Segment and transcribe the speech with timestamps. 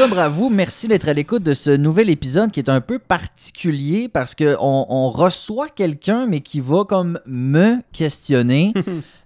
[0.00, 0.48] sobre à vous.
[0.48, 4.86] Merci d'être à l'écoute de ce nouvel épisode qui est un peu particulier parce qu'on
[4.88, 8.72] on reçoit quelqu'un, mais qui va comme me questionner.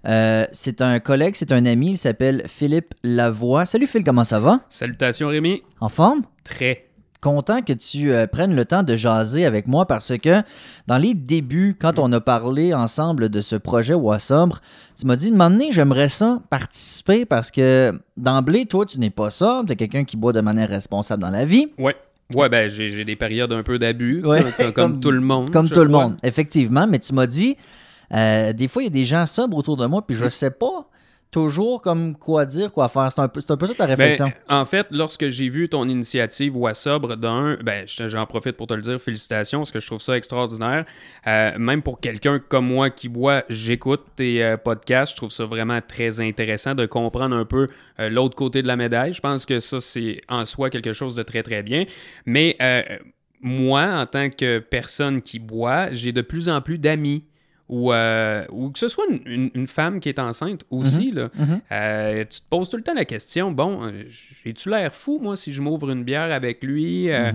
[0.07, 3.65] Euh, c'est un collègue, c'est un ami, il s'appelle Philippe Lavoie.
[3.65, 4.59] Salut Phil, comment ça va?
[4.69, 5.63] Salutations Rémi.
[5.81, 6.21] En forme?
[6.43, 6.85] Très.
[7.25, 10.43] Content que tu euh, prennes le temps de jaser avec moi parce que
[10.85, 14.61] dans les débuts, quand on a parlé ensemble de ce projet Wassobre,
[14.95, 19.31] tu m'as dit, de donné, j'aimerais ça participer parce que d'emblée, toi, tu n'es pas
[19.31, 19.63] ça.
[19.65, 21.71] Tu es quelqu'un qui boit de manière responsable dans la vie.
[21.79, 21.95] Ouais.
[22.35, 24.43] Ouais, ben j'ai j'ai des périodes un peu d'abus, Ouais,
[24.75, 25.49] comme, tout le monde.
[25.49, 26.03] Comme tout le crois.
[26.03, 26.85] monde, effectivement.
[26.85, 27.57] Mais tu m'as dit,
[28.13, 30.51] euh, des fois, il y a des gens sobres autour de moi, puis je sais
[30.51, 30.87] pas
[31.31, 33.11] toujours comme quoi dire, quoi faire.
[33.11, 34.31] C'est un peu, c'est un peu ça ta Ben, réflexion.
[34.47, 38.81] en fait, lorsque j'ai vu ton initiative Wassobre d'un, ben, j'en profite pour te le
[38.81, 40.85] dire, félicitations, parce que je trouve ça extraordinaire.
[41.27, 45.45] Euh, même pour quelqu'un comme moi qui boit, j'écoute tes euh, podcasts, je trouve ça
[45.45, 47.67] vraiment très intéressant de comprendre un peu
[47.99, 49.13] euh, l'autre côté de la médaille.
[49.13, 51.85] Je pense que ça, c'est en soi quelque chose de très, très bien.
[52.25, 52.57] Mais
[53.41, 57.25] moi, en tant que personne qui boit, j'ai de plus en plus d'amis.
[57.67, 61.29] Ou, euh, ou que ce soit une, une- une femme qui est enceinte aussi, là,
[61.35, 61.61] Mhm.
[61.71, 64.03] euh, tu te poses tout le temps la question, bon, euh,
[64.43, 67.09] j'ai-tu l'air fou, moi, si je m'ouvre une bière avec lui?
[67.09, 67.31] Euh,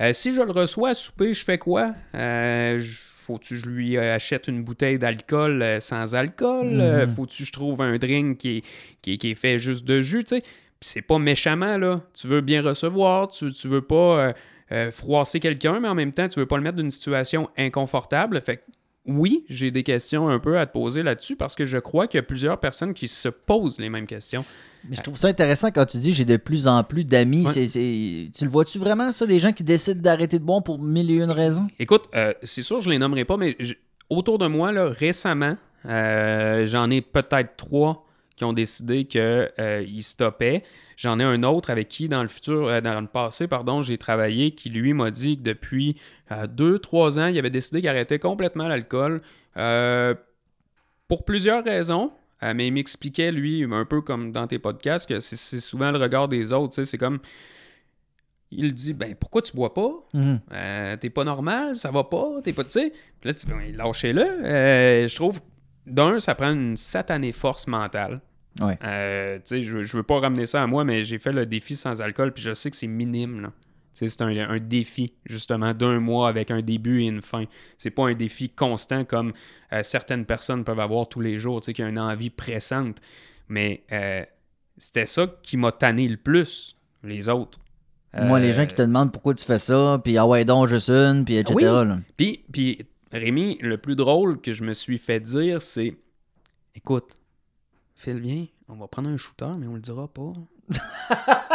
[0.00, 0.12] Mhm.
[0.14, 1.94] si je le reçois à souper, je fais quoi?
[2.12, 6.68] Je- Faut-tu que je lui achète une bouteille d'alcool sans alcool?
[6.68, 7.08] Mhm.
[7.08, 8.64] Faut-tu que je trouve un drink qui est,
[9.02, 10.40] qui est- qui est fait juste de jus, tu sais?
[10.40, 12.00] Puis c'est pas méchamment, là.
[12.14, 14.32] Tu veux bien recevoir, tu, tu veux pas
[14.72, 17.48] euh, froisser quelqu'un, mais en même temps, tu veux pas le mettre dans une situation
[17.58, 18.40] inconfortable.
[18.40, 18.62] Fait que
[19.08, 22.18] oui, j'ai des questions un peu à te poser là-dessus parce que je crois qu'il
[22.18, 24.44] y a plusieurs personnes qui se posent les mêmes questions.
[24.88, 27.44] Mais je trouve ça intéressant quand tu dis j'ai de plus en plus d'amis.
[27.46, 27.66] Ouais.
[27.66, 31.14] Tu le vois-tu vraiment, ça, des gens qui décident d'arrêter de boire pour mille et
[31.16, 31.66] une raisons?
[31.80, 33.76] Écoute, euh, c'est sûr, je les nommerai pas, mais j-
[34.08, 35.56] autour de moi, là, récemment,
[35.86, 38.06] euh, j'en ai peut-être trois
[38.38, 40.62] qui ont décidé qu'ils stoppaient.
[40.96, 43.98] J'en ai un autre avec qui, dans le futur, euh, dans le passé, pardon, j'ai
[43.98, 45.96] travaillé, qui lui m'a dit que depuis
[46.32, 49.20] euh, deux, trois ans, il avait décidé qu'il arrêtait complètement l'alcool.
[49.56, 50.14] euh,
[51.08, 52.12] pour plusieurs raisons.
[52.44, 55.98] euh, mais il m'expliquait, lui, un peu comme dans tes podcasts, que c'est- souvent le
[55.98, 56.74] regard des autres.
[56.74, 57.18] tu sais, C'est comme.
[58.50, 59.90] Il dit Ben, pourquoi tu bois pas?
[60.14, 60.40] Mhm.
[60.52, 62.92] euh, t'es pas normal, ça va pas, t'es pas, tu sais.
[63.20, 64.22] Puis là, tu dis, Ben, lâchez-le.
[64.22, 65.40] Euh, je trouve,
[65.86, 68.20] d'un, ça prend une satanée force mentale.
[68.60, 68.78] Ouais.
[68.82, 71.46] Euh, tu sais, je, je veux pas ramener ça à moi, mais j'ai fait le
[71.46, 73.52] défi sans alcool, puis je sais que c'est minime, là.
[73.94, 77.46] C'est un, un défi, justement, d'un mois avec un début et une fin.
[77.78, 79.32] C'est pas un défi constant comme
[79.72, 82.98] euh, certaines personnes peuvent avoir tous les jours, tu sais, qui a une envie pressante.
[83.48, 84.24] Mais euh,
[84.76, 87.58] c'était ça qui m'a tanné le plus, les autres.
[88.16, 90.68] Moi, les Euh, gens qui te demandent pourquoi tu fais ça, puis ah ouais, donc
[90.68, 91.54] juste une, puis etc.
[91.56, 91.64] Oui.
[91.64, 91.98] là.
[92.16, 92.78] Puis, puis,
[93.10, 95.96] Rémi, le plus drôle que je me suis fait dire, c'est
[96.76, 97.14] Écoute,
[97.98, 100.32] Phil, viens, on va prendre un shooter, mais on le dira pas.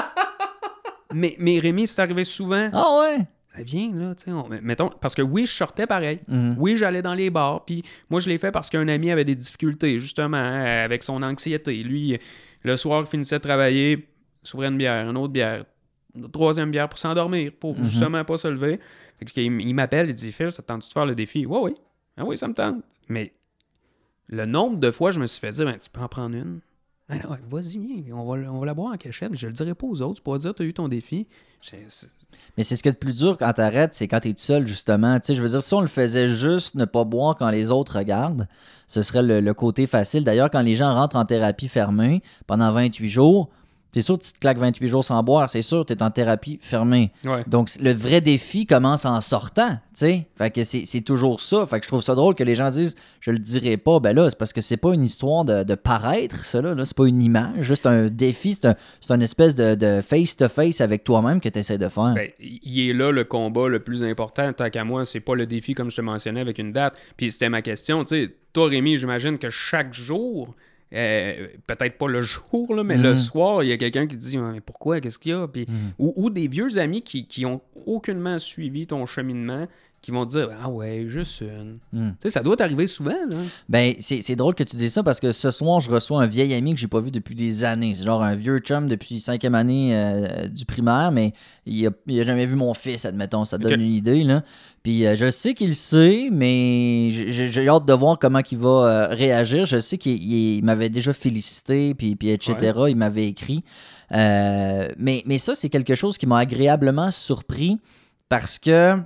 [1.14, 2.70] mais, mais Rémi, c'est arrivé souvent.
[2.74, 3.26] Ah ouais?
[3.64, 6.20] Viens, là, tu sais, on- mettons, parce que oui, je sortais pareil.
[6.28, 6.56] Mhm.
[6.58, 7.64] Oui, j'allais dans les bars.
[7.66, 11.22] Puis moi, je l'ai fait parce qu'un ami avait des difficultés, justement, hein, avec son
[11.22, 11.84] anxiété.
[11.84, 12.20] Lui,
[12.64, 14.10] le soir, il finissait de travailler,
[14.42, 15.66] s'ouvrait une bière, une autre bière,
[16.16, 17.86] une troisième bière pour s'endormir, pour Mhm.
[17.86, 18.80] justement pas se lever.
[19.20, 21.46] Fait il, il m'appelle, il dit Phil, ça te tente-tu de faire le défi?
[21.46, 21.76] Ouais, oui.
[22.18, 22.84] Ah oui, ça me tente.
[23.08, 23.34] Mais
[24.28, 26.62] le nombre de fois, je me suis fait dire ben, Tu peux en prendre une
[27.10, 30.02] non, vas-y, viens, on va, on la boire en cachette, je le dirai pas aux
[30.02, 30.16] autres.
[30.16, 31.28] Tu pourras dire Tu as eu ton défi.
[32.58, 34.66] Mais c'est ce qui est le plus dur quand t'arrêtes, c'est quand t'es tout seul,
[34.66, 35.20] justement.
[35.20, 37.98] Tu je veux dire, si on le faisait juste ne pas boire quand les autres
[37.98, 38.48] regardent,
[38.88, 40.24] ce serait le, le côté facile.
[40.24, 43.50] D'ailleurs, quand les gens rentrent en thérapie fermée pendant 28 jours,
[43.94, 46.12] c'est sûr que tu te claques 28 jours sans boire, c'est sûr, tu es en
[46.12, 47.12] thérapie fermée.
[47.26, 47.44] Ouais.
[47.48, 50.28] Donc, le vrai défi commence en sortant, tu sais.
[50.38, 51.66] Fait que c'est c'est toujours ça.
[51.68, 54.00] Fait que je trouve ça drôle que les gens disent «je le dirai pas».
[54.02, 56.74] Ben là, c'est parce que c'est pas une histoire de, de paraître, ça, là.
[56.74, 56.86] là.
[56.86, 58.54] C'est pas une image, juste un défi.
[58.54, 62.14] C'est un, c'est une espèce de de face-to-face avec toi-même que tu essaies de faire.
[62.14, 65.46] Ben, il est là le combat le plus important, tant qu'à moi, c'est pas le
[65.46, 66.96] défi comme je te mentionnais avec une date.
[67.18, 70.56] Puis c'était ma question, tu sais, toi Rémi, j'imagine que chaque jour,
[70.94, 74.38] euh, peut-être pas le jour, là, mais le soir, il y a quelqu'un qui dit
[74.38, 75.48] mais pourquoi, qu'est-ce qu'il y a?
[75.48, 75.76] Puis, Mhm.
[76.00, 79.68] ou, ou des vieux amis qui, qui ont aucunement suivi ton cheminement,
[80.04, 81.80] qui vont te dire Ah ouais, juste une.
[81.94, 82.10] Hmm.
[82.12, 83.38] Tu sais, ça doit t'arriver souvent, là.
[83.70, 86.28] Ben, c'est c'est drôle que tu dises ça parce que ce soir, je reçois un
[86.28, 87.96] vieil ami que j'ai pas vu depuis des années.
[87.96, 91.34] C'est genre un vieux chum depuis cinquième année euh, du primaire, mais
[91.66, 93.46] il a, il a jamais vu mon fils, admettons.
[93.46, 94.44] Ça te donne une idée, là.
[94.84, 98.70] Puis euh, je sais qu'il le sait, mais j'ai hâte de voir comment il va
[98.70, 99.66] euh, réagir.
[99.66, 102.74] Je sais qu'il il- il m'avait déjà félicité, puis, puis etc.
[102.90, 103.64] Il m'avait écrit.
[104.12, 107.80] Mais, mais ça, c'est quelque chose qui m'a agréablement surpris
[108.30, 108.98] parce que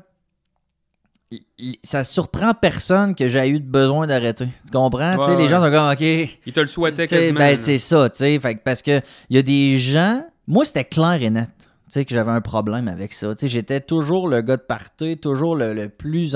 [1.83, 4.47] ça surprend personne que j'ai eu besoin d'arrêter.
[4.65, 5.17] Tu comprends?
[5.17, 5.67] Tu sais, Ouais, les gens ouais.
[5.69, 6.37] sont comme, OK.
[6.45, 6.67] Il te le
[7.07, 7.39] sais, quasiment.
[7.39, 8.39] ben, c'est ça, tu sais.
[8.63, 10.25] Parce que il y a des gens.
[10.47, 11.49] Moi, c'était clair et net.
[11.89, 13.33] sais, que j'avais un problème avec ça.
[13.35, 16.35] Tu sais, j'étais toujours le gars de party, toujours le, plus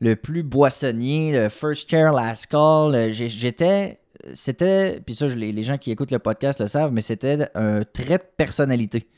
[0.00, 2.94] le plus boissonnier, le first chair, last call.
[2.94, 3.98] Euh, j'étais,
[4.34, 7.80] c'était, puis ça, les, les gens qui écoutent le podcast le savent, mais c'était un
[7.84, 9.08] trait de personnalité.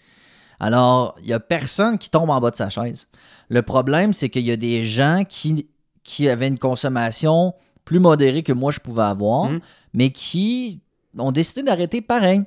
[0.63, 3.09] Alors, il n'y a personne qui tombe en bas de sa chaise.
[3.51, 5.69] Le problème, c'est qu'il y a des gens qui,
[6.03, 7.53] qui avaient une consommation
[7.85, 9.61] plus modérée que moi je pouvais avoir, mmh.
[9.93, 10.81] mais qui
[11.19, 12.45] ont décidé d'arrêter pareil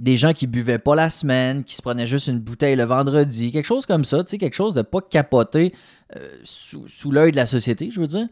[0.00, 3.52] des gens qui buvaient pas la semaine, qui se prenaient juste une bouteille le vendredi,
[3.52, 5.74] quelque chose comme ça, tu sais, quelque chose de pas capoté
[6.16, 8.26] euh, sous, sous l'œil de la société, je veux dire.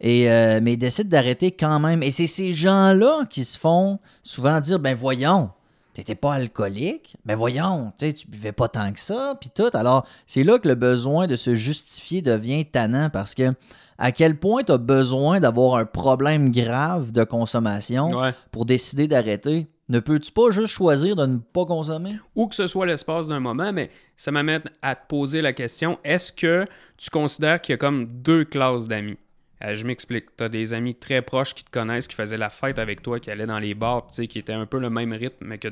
[0.00, 2.02] Et, euh, mais ils décident d'arrêter quand même.
[2.02, 5.50] Et c'est ces gens-là qui se font souvent dire, ben voyons,
[5.94, 9.70] t'étais pas alcoolique, ben voyons, tu tu buvais pas tant que ça, puis tout.
[9.74, 13.52] Alors, c'est là que le besoin de se justifier devient tannant parce que
[13.98, 18.10] à quel point tu as besoin d'avoir un problème grave de consommation
[18.50, 19.68] pour décider d'arrêter?
[19.88, 22.18] Ne peux-tu pas juste choisir de ne pas consommer?
[22.34, 25.98] Ou que ce soit l'espace d'un moment, mais ça m'amène à te poser la question,
[26.02, 26.64] est-ce que
[26.96, 29.18] tu considères qu'il y a comme deux classes d'amis?
[29.64, 30.36] Euh, je m'explique.
[30.36, 33.20] Tu as des amis très proches qui te connaissent, qui faisaient la fête avec toi,
[33.20, 35.68] qui allaient dans les bars, qui étaient un peu le même rythme que,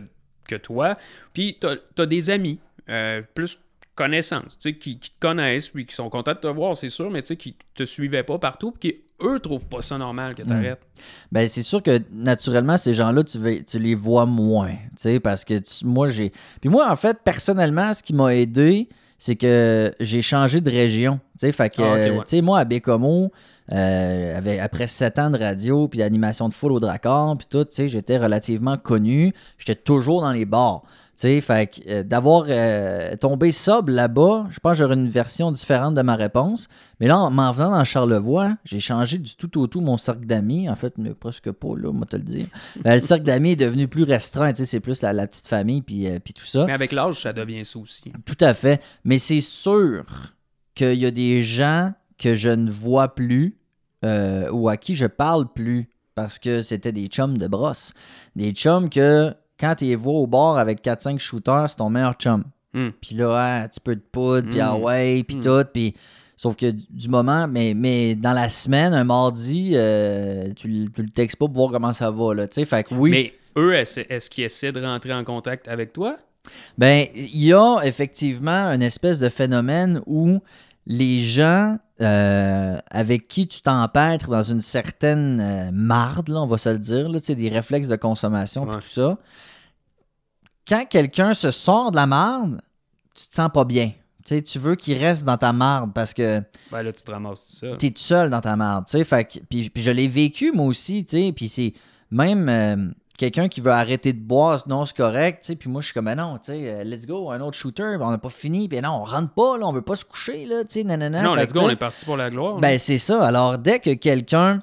[0.48, 0.96] que toi.
[1.32, 1.66] Puis tu
[2.02, 3.58] as, des amis, euh, plus
[3.94, 7.22] connaissances, qui, qui te connaissent, puis qui sont contents de te voir, c'est sûr, mais
[7.22, 10.80] qui te suivaient pas partout, puis qui eux trouvent pas ça normal que tu arrêtes.
[10.80, 11.32] Hmm.
[11.32, 14.76] Ben, c'est sûr que naturellement, ces gens-là, tu, tu les vois moins.
[15.22, 15.54] Parce que
[15.84, 16.32] moi, j'ai.
[16.60, 18.88] Puis moi, en fait, personnellement, ce qui m'a aidé,
[19.18, 21.20] c'est que j'ai changé de région.
[21.38, 23.30] Fait que, ah, tu sais, moi, à Bécomo,
[23.72, 28.18] euh, après sept ans de radio, puis d'animation de foule au Dracar, puis tout, j'étais
[28.18, 29.32] relativement connu.
[29.58, 30.82] J'étais toujours dans les bars
[31.20, 35.94] sais, fait euh, d'avoir euh, tombé sobre là-bas, je pense que j'aurais une version différente
[35.94, 36.68] de ma réponse.
[36.98, 40.24] Mais là, en m'en venant dans Charlevoix, j'ai changé du tout au tout mon cercle
[40.24, 40.68] d'amis.
[40.68, 42.46] En fait, mais presque pas, là, moi te le dire.
[42.82, 45.82] Ben, le cercle d'amis est devenu plus restreint, tu sais, c'est plus la, petite famille
[45.82, 46.64] puis, puis tout ça.
[46.66, 48.04] Mais avec l'âge, ça devient ça aussi.
[48.24, 48.80] Tout à fait.
[49.04, 50.04] Mais c'est sûr
[50.74, 53.59] qu'il y a des gens que je ne vois plus
[54.02, 57.94] ou à qui je parle plus parce que c'était des chums de brosse.
[58.36, 62.14] Des chums que quand tu les vois au bord avec 4-5 shooters, c'est ton meilleur
[62.14, 62.44] chum.
[62.72, 62.90] Hmm.
[63.00, 64.82] Puis là, un petit peu de poudre, puis ah hmm.
[64.82, 65.42] ouais, puis hmm.
[65.42, 65.94] tout, puis...
[66.36, 71.36] Sauf que du moment, mais, mais dans la semaine, un mardi, euh, tu, le textes
[71.36, 73.10] pas pour voir comment ça va, là, tu sais, fait que oui.
[73.10, 76.16] Mais eux, est-ce qu'ils essaient de rentrer en contact avec toi?
[76.78, 80.40] Ben, il y a effectivement une espèce de phénomène où
[80.86, 86.58] les gens euh, avec qui tu t'empêtres dans une certaine euh, marde, là, on va
[86.58, 89.18] se le dire, là, des réflexes de consommation et tout ça,
[90.66, 92.60] quand quelqu'un se sort de la marde,
[93.14, 93.92] tu te sens pas bien.
[94.24, 96.42] Tu, tu veux qu'il reste dans ta marde parce que.
[96.70, 97.78] Ben là, tu te ramasses tout seul.
[97.78, 98.88] Tu es tout seul dans ta marde.
[98.88, 101.04] Fait puis, puis je l'ai vécu moi aussi.
[101.34, 101.72] Puis c'est
[102.10, 102.76] même euh,
[103.20, 105.52] quelqu'un qui veut arrêter de boire, non, c'est correct.
[105.58, 107.98] Puis moi, je suis comme, ben non, euh, let's go, un autre shooter.
[107.98, 108.66] Ben, on n'a pas fini.
[108.66, 110.46] Puis non, on rentre pas, là, on veut pas se coucher.
[110.46, 111.22] Là, nanana.
[111.22, 112.58] Non, let's go, on est parti pour la gloire.
[112.60, 113.26] Ben c'est ça.
[113.26, 114.62] Alors, dès que quelqu'un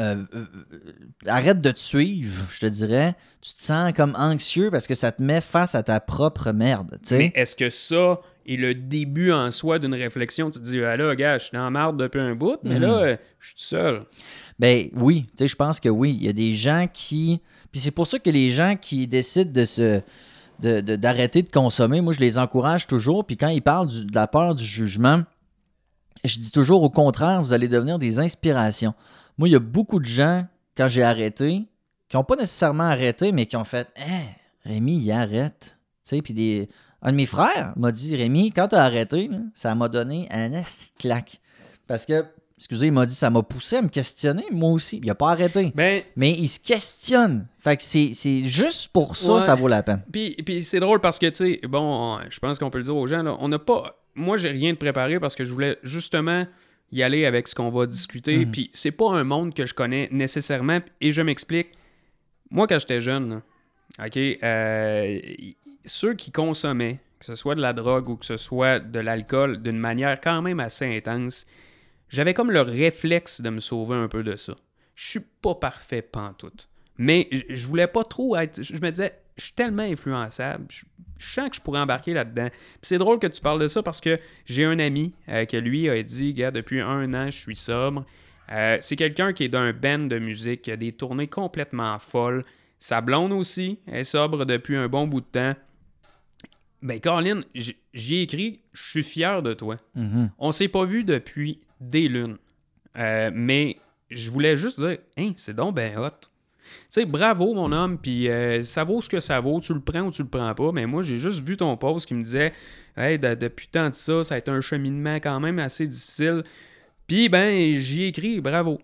[0.00, 0.44] euh, euh,
[1.28, 3.14] arrête de te suivre, je te dirais.
[3.40, 6.98] Tu te sens comme anxieux parce que ça te met face à ta propre merde.
[7.12, 10.50] Mais est-ce que ça est le début en soi d'une réflexion?
[10.50, 13.12] Tu te dis, ah là, gars, je suis la merde depuis un bout, mais là,
[13.12, 13.18] mhm.
[13.38, 14.02] je suis tout seul.
[14.58, 16.16] Ben oui, tu sais, je pense que oui.
[16.18, 17.40] Il y a des gens qui.
[17.72, 20.00] Puis c'est pour ça que les gens qui décident de se
[20.60, 23.24] d'arrêter de, consommer, moi je les encourage toujours.
[23.26, 25.24] Puis quand ils parlent de la peur du jugement,
[26.24, 28.94] je dis toujours au contraire, vous allez devenir des inspirations.
[29.36, 30.46] Moi, il y a beaucoup de gens,
[30.76, 31.64] quand j'ai arrêté,
[32.08, 34.24] qui n'ont pas nécessairement arrêté, mais qui ont fait Hein,
[34.64, 35.76] Rémi, il arrête.
[36.04, 36.68] Tu sais, puis des...
[37.02, 40.50] un de mes frères m'a dit Rémi, quand tu as arrêté, ça m'a donné un
[40.98, 41.40] claque.
[41.86, 42.24] Parce que,
[42.56, 44.98] excusez, il m'a dit ça m'a poussé à me questionner, moi aussi.
[44.98, 45.72] Il n'a pas arrêté.
[45.74, 47.46] Ben mais, il se questionne.
[47.58, 50.02] Fait que c'est juste pour ça, ça vaut la peine.
[50.12, 52.96] Puis, puis c'est drôle parce que, tu sais, bon, je pense qu'on peut le dire
[52.96, 54.00] aux gens, là, on n'a pas.
[54.14, 56.46] Moi, j'ai rien de préparé parce que je voulais justement
[56.92, 58.44] y aller avec ce qu'on va discuter.
[58.44, 58.52] Mhm.
[58.52, 60.80] Puis c'est pas un monde que je connais nécessairement.
[61.00, 61.68] Et je m'explique.
[62.50, 63.42] Moi, quand j'étais jeune,
[63.98, 65.18] OK, euh,
[65.84, 69.62] ceux qui consommaient, que ce soit de la drogue ou que ce soit de l'alcool,
[69.62, 71.46] d'une manière quand même assez intense,
[72.08, 74.54] j'avais comme le réflexe de me sauver un peu de ça.
[74.94, 76.68] Je suis pas parfait pantoute.
[76.96, 78.62] Mais je voulais pas trop être.
[78.62, 80.66] Je me disais, je suis tellement influençable.
[80.68, 80.84] Je,
[81.18, 82.48] sens que je pourrais embarquer là-dedans.
[82.82, 85.88] c'est drôle que tu parles de ça parce que j'ai un ami euh, qui, lui,
[85.88, 88.04] a dit Gars, depuis un an, je suis sobre.
[88.52, 92.44] Euh, c'est quelqu'un qui est d'un band de musique, qui a des tournées complètement folles.
[92.78, 95.54] Sa blonde aussi est sobre depuis un bon bout de temps.
[96.82, 99.76] Ben, Caroline, j'ai écrit Je suis fier de toi.
[99.96, 100.30] Mm-hmm.
[100.38, 102.36] On s'est pas vu depuis des lunes.
[102.96, 103.78] Euh, mais
[104.10, 106.28] je voulais juste dire Hein, c'est donc ben hot.
[106.88, 109.60] sais, bravo, mon homme, puis euh, ça vaut ce que ça vaut.
[109.60, 110.72] Tu le prends ou tu le prends pas.
[110.72, 112.52] Mais moi, j'ai juste vu ton post qui me disait
[112.96, 116.44] Hey, depuis tant de ça, ça a été un cheminement quand même assez difficile.
[117.06, 118.80] Puis, ben, j'y ai écrit bravo.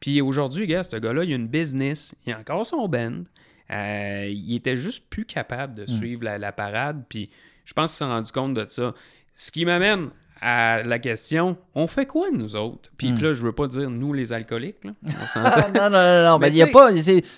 [0.00, 3.24] Puis aujourd'hui, gars, ce gars-là, il a une business, il a encore son band.
[3.70, 5.88] Euh, il était juste plus capable de hmm.
[5.88, 7.04] suivre la, parade.
[7.08, 7.30] Puis
[7.64, 8.94] je pense qu'il s'est rendu compte de ça.
[9.34, 10.10] Ce qui m'amène
[10.40, 12.90] à la question, on fait quoi nous autres?
[12.96, 13.20] Puis hmm.
[13.20, 14.84] là, je veux pas dire nous les alcooliques.
[14.84, 14.92] Là.
[15.02, 16.38] non, non, non, non.
[16.40, 16.90] Mais, y a pas,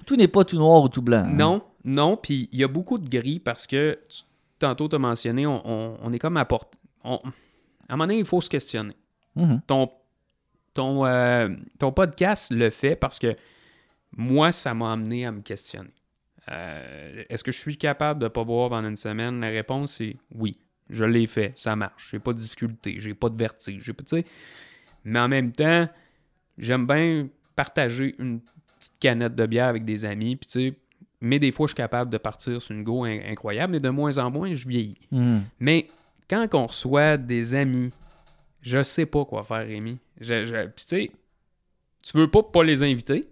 [0.06, 1.25] tout n'est pas tout noir ou tout blanc.
[1.25, 1.32] Hein.
[1.32, 2.16] Non, non.
[2.16, 3.99] Puis il y a beaucoup de gris parce que
[4.58, 6.75] tantôt tu as mentionné, on, est comme à porte.
[7.04, 7.18] à un
[7.90, 8.94] moment donné, il faut se questionner.
[9.37, 9.60] Mm-hmm.
[9.66, 9.90] Ton,
[10.75, 13.37] ton, euh, ton podcast le fait parce que
[14.16, 15.90] moi, ça m'a amené à me questionner.
[16.50, 19.40] Euh, est-ce que je suis capable de ne pas boire pendant une semaine?
[19.40, 20.57] La réponse est oui.
[20.88, 22.09] Je l'ai fait, ça marche.
[22.11, 23.83] J'ai pas de difficulté, j'ai pas de vertige.
[23.85, 24.02] J'ai pas,
[25.04, 25.88] mais en même temps,
[26.59, 28.40] j'aime bien partager une
[28.78, 30.37] petite canette de bière avec des amis.
[30.37, 30.75] Puis,
[31.21, 34.19] mais des fois, je suis capable de partir sur une go incroyable, mais de moins
[34.19, 34.99] en moins, je vieillis.
[35.12, 35.40] Hmm.
[35.61, 35.88] Mais
[36.28, 37.92] quand on reçoit des amis,
[38.62, 39.99] je sais pas quoi faire, Rémi.
[40.21, 41.11] Je, Puis, tu sais,
[42.02, 43.28] tu veux pas pas les inviter.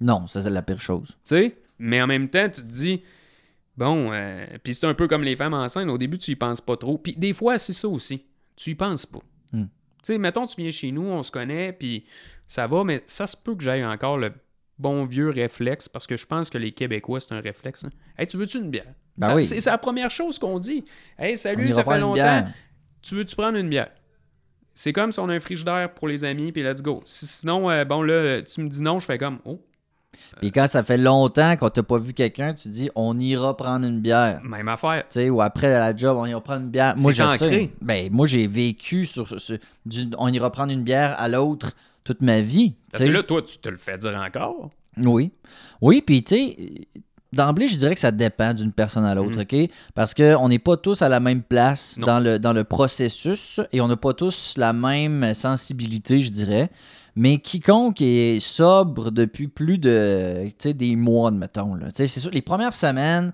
[0.00, 1.08] Non, ça, c'est la pire chose.
[1.24, 3.02] Tu sais, mais en même temps, tu te dis,
[3.76, 6.60] bon, euh, puis c'est un peu comme les femmes enceintes, au début, tu y penses
[6.60, 6.98] pas trop.
[6.98, 8.24] Puis des fois, c'est ça aussi.
[8.56, 9.20] Tu y penses pas.
[9.52, 9.64] Hmm.
[10.02, 12.04] Tu sais, mettons, tu viens chez nous, on se connaît, puis
[12.46, 14.32] ça va, mais ça se peut que j'aille encore le
[14.78, 17.84] bon vieux réflexe, parce que je pense que les Québécois, c'est un réflexe.
[17.84, 17.90] Hein.
[18.16, 18.94] Hey, tu veux-tu une bière?
[19.16, 19.44] Ben oui.
[19.44, 20.84] C'est la première chose qu'on dit.
[21.18, 22.46] Hey, salut, ça fait longtemps.
[23.02, 23.90] Tu veux-tu prendre une bière?
[24.74, 27.02] C'est comme si on a un frigidaire pour les amis, puis let's go.
[27.04, 29.60] sinon, euh, bon, là, tu me dis non, je fais comme, oh,
[30.40, 33.86] puis quand ça fait longtemps qu'on t'a pas vu quelqu'un, tu dis on ira prendre
[33.86, 34.40] une bière.
[34.42, 35.04] Même affaire.
[35.10, 36.94] Tu sais, ou après la job, on ira prendre une bière.
[36.98, 39.26] Moi, j'ai Ben, moi, j'ai vécu sur,
[40.16, 41.72] on ira prendre une bière à l'autre
[42.04, 42.74] toute ma vie.
[42.90, 44.70] Parce que là, toi, tu te le fais dire encore.
[44.96, 45.32] Oui.
[45.80, 46.56] Oui, puis tu sais,
[47.32, 49.42] d'emblée, je dirais que ça dépend d'une personne à l'autre, mm.
[49.42, 49.70] OK?
[49.94, 53.80] Parce qu'on n'est pas tous à la même place dans le, dans le processus et
[53.80, 56.70] on n'a pas tous la même sensibilité, je dirais.
[57.18, 61.76] Mais quiconque est sobre depuis plus de des mois, mettons.
[61.92, 63.32] C'est sûr, les premières semaines,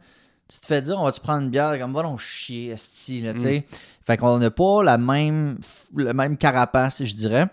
[0.49, 1.79] tu te fais dire on va-tu prendre une bière?
[1.79, 3.61] Comme va donc chier, esti, là, mm.
[4.07, 5.59] Fait qu'on n'a pas la même,
[5.95, 7.47] le même carapace, je dirais.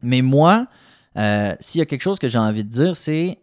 [0.00, 0.68] Mais moi,
[1.16, 3.40] euh, s'il y a quelque chose que j'ai envie de dire, c'est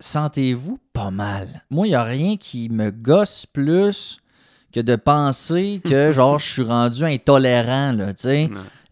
[0.00, 1.64] sentez-vous pas mal.
[1.70, 4.20] Moi, il n'y a rien qui me gosse plus
[4.70, 7.92] que de penser que genre je suis rendu intolérant.
[7.92, 8.12] Là,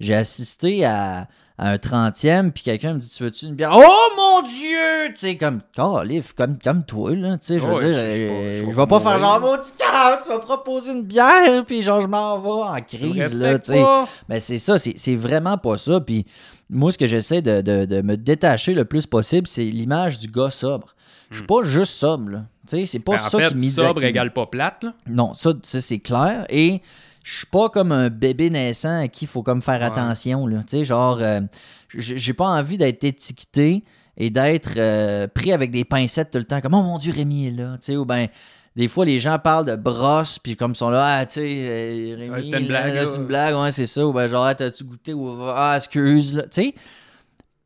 [0.00, 3.72] J'ai assisté à à un 30e, puis quelqu'un me dit Tu veux-tu une bière?
[3.74, 7.38] Oh mon Dieu Tu sais, comme, calif, comme, comme toi, là.
[7.38, 10.38] Tu sais, je veux dire, euh, je, vais pas faire genre, maudit cœur, tu vas
[10.38, 13.58] proposer une bière, puis genre, je m'en vais en crise, là.
[13.58, 13.84] Tu sais.
[14.28, 16.00] Mais c'est ça, c'est vraiment pas ça.
[16.00, 16.26] Puis
[16.68, 20.50] moi, ce que j'essaie de, de, me détacher le plus possible, c'est l'image du gars
[20.50, 20.94] sobre.
[21.30, 21.46] Je suis hmm.
[21.46, 22.44] pas juste sobre, là.
[22.68, 24.94] Tu sais, c'est pas ben, ça en fait, qui sobre égale pas plate, là.
[25.06, 26.44] Non, ça, c'est clair.
[26.50, 26.82] Et
[27.26, 30.46] je suis pas comme un bébé naissant à qui il faut comme faire attention.
[30.46, 30.58] Là.
[30.58, 31.40] Tu sais, genre, euh,
[31.88, 33.82] j'ai pas envie d'être étiqueté
[34.16, 37.48] et d'être euh, pris avec des pincettes tout le temps, comme Oh mon Dieu, Rémi
[37.48, 37.78] est là.
[37.80, 38.28] Tu sais, ou ben
[38.76, 41.48] des fois, les gens parlent de brosse, puis comme ils sont là, ah, tu sais,
[41.50, 43.04] euh, Rémi, c'est une blague.
[43.04, 44.06] c'est une blague, ouais, c'est ça.
[44.06, 46.42] Ou ben, genre, ah, t'as-tu goûté, ou ah, excuse, là.
[46.44, 46.74] Tu sais,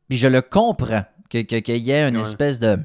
[0.09, 2.79] puis je le comprends, qu'il que, y ait une espèce de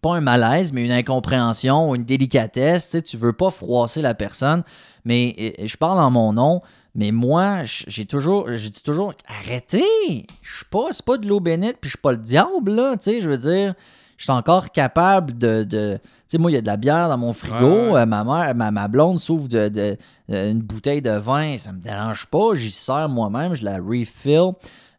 [0.00, 2.88] pas un malaise, mais une incompréhension, une délicatesse.
[2.88, 4.62] Tu tu veux pas froisser la personne,
[5.04, 6.62] mais je parle en mon nom.
[6.94, 10.26] Mais moi, j'ai toujours, j'ai dit toujours, arrêtez!
[10.42, 12.96] Je suis pas, c'est pas de l'eau bénite, puis je suis pas le diable, là.
[12.96, 13.74] Tu sais, je veux dire,
[14.16, 15.62] je suis encore capable de.
[15.62, 17.96] tu sais, moi, il y a de la bière dans mon frigo.
[17.96, 19.96] Euh, ma mère, ma, blonde s'ouvre de,
[20.30, 22.54] euh, une bouteille de vin, ça me dérange pas.
[22.54, 24.52] J'y sers moi-même, je la refill.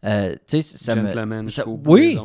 [0.05, 1.11] Euh, tu sais, ça me.
[1.85, 2.17] oui,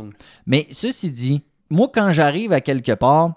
[0.46, 1.42] mais ceci dit,
[1.74, 3.32] moi, quand j'arrive à quelque part,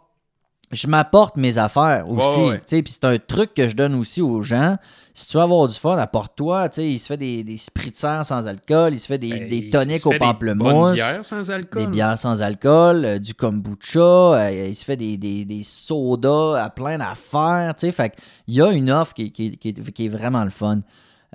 [0.72, 2.82] je m'apporte mes affaires aussi.
[2.82, 4.78] Puis c'est un truc que je donne aussi aux gens.
[5.14, 6.70] Si tu veux avoir du fun, apporte-toi.
[6.78, 10.06] Il se fait des, des spritzers sans alcool, il se fait des, ben, des toniques
[10.06, 10.92] au pamplemousse.
[10.92, 11.86] Des bières sans alcool.
[11.86, 16.70] Des bières sans alcool, euh, du kombucha, euh, il se fait des, des, sodas à
[16.70, 17.74] plein d'affaires.
[17.80, 18.14] Fait
[18.48, 20.82] il y a une offre qui, qui, qui, qui est vraiment le fun.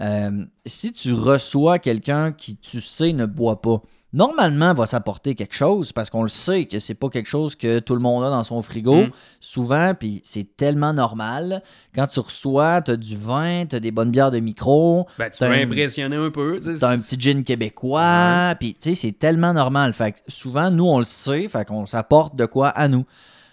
[0.01, 3.83] Euh, si tu reçois quelqu'un qui, tu sais, ne boit pas,
[4.13, 7.79] normalement va s'apporter quelque chose parce qu'on le sait que c'est pas quelque chose que
[7.79, 9.05] tout le monde a dans son frigo.
[9.05, 9.11] Mm.
[9.41, 11.63] Souvent, puis c'est tellement normal.
[11.95, 15.07] Quand tu reçois, tu as du vin, tu as des bonnes bières de micro.
[15.19, 16.61] Ben, tu veux impressionner un peu.
[16.61, 18.55] Tu as un petit gin québécois.
[18.61, 19.95] Puis, tu sais, c'est tellement normal.
[19.95, 21.49] Fait souvent, nous, on le sait.
[21.49, 23.05] Fait qu'on s'apporte de quoi à nous.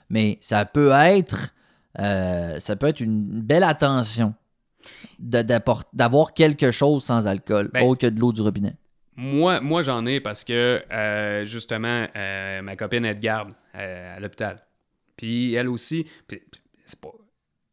[0.09, 1.53] Mais ça peut être.
[1.99, 4.33] Euh, ça peut être une belle attention
[5.19, 8.77] d'avoir quelque chose sans alcool, ben, autre que de l'eau du robinet
[9.21, 14.15] Moi, moi j'en ai parce que, euh, justement, euh, ma copine, elle te garde euh,
[14.15, 14.65] à l'hôpital.
[15.17, 16.41] Puis elle aussi, puis,
[16.85, 17.11] c'est pas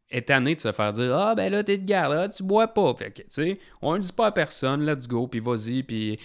[0.09, 2.93] étonnée de se faire dire Ah, ben là, t'es de garde, ah, tu bois pas.
[2.95, 6.19] Fait que, tu sais, on ne dit pas à personne, let's go, puis vas-y, puis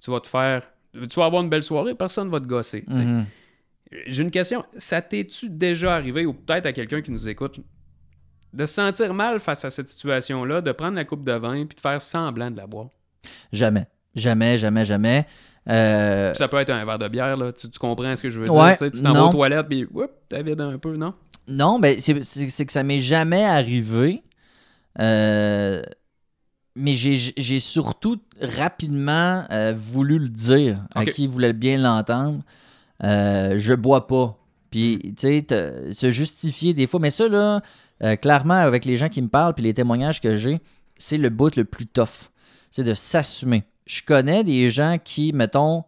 [0.00, 0.68] tu vas te faire.
[0.92, 2.82] Tu vas avoir une belle soirée, personne va te gosser.
[2.88, 3.26] Mhm.
[4.08, 4.64] J'ai une question.
[4.78, 7.60] Ça t'es-tu déjà arrivé, ou peut-être à quelqu'un qui nous écoute,
[8.52, 11.76] de se sentir mal face à cette situation-là, de prendre la coupe de vin puis
[11.76, 12.88] de faire semblant de la boire?
[13.52, 13.86] Jamais.
[14.16, 15.26] Jamais, jamais, jamais.
[15.68, 17.52] Euh, ça peut être un verre de bière, là.
[17.52, 18.76] Tu, tu comprends ce que je veux dire?
[18.92, 21.14] Tu t'en vas aux toilettes, puis whoop, t'as vide un peu, non?
[21.48, 24.22] Non, ben c'est que ça m'est jamais arrivé.
[24.98, 25.82] Euh,
[26.74, 32.42] mais j'ai surtout rapidement euh, voulu le dire à qui voulait bien l'entendre.
[33.02, 34.38] Je bois pas.
[34.70, 37.00] Puis, tu sais, se justifier des fois.
[37.00, 37.60] Mais ça, là,
[38.16, 40.60] clairement, avec les gens qui me parlent puis les témoignages que j'ai,
[40.96, 42.30] c'est le bout le plus tough.
[42.70, 43.64] C'est de s'assumer.
[43.86, 45.84] Je connais des gens qui, mettons,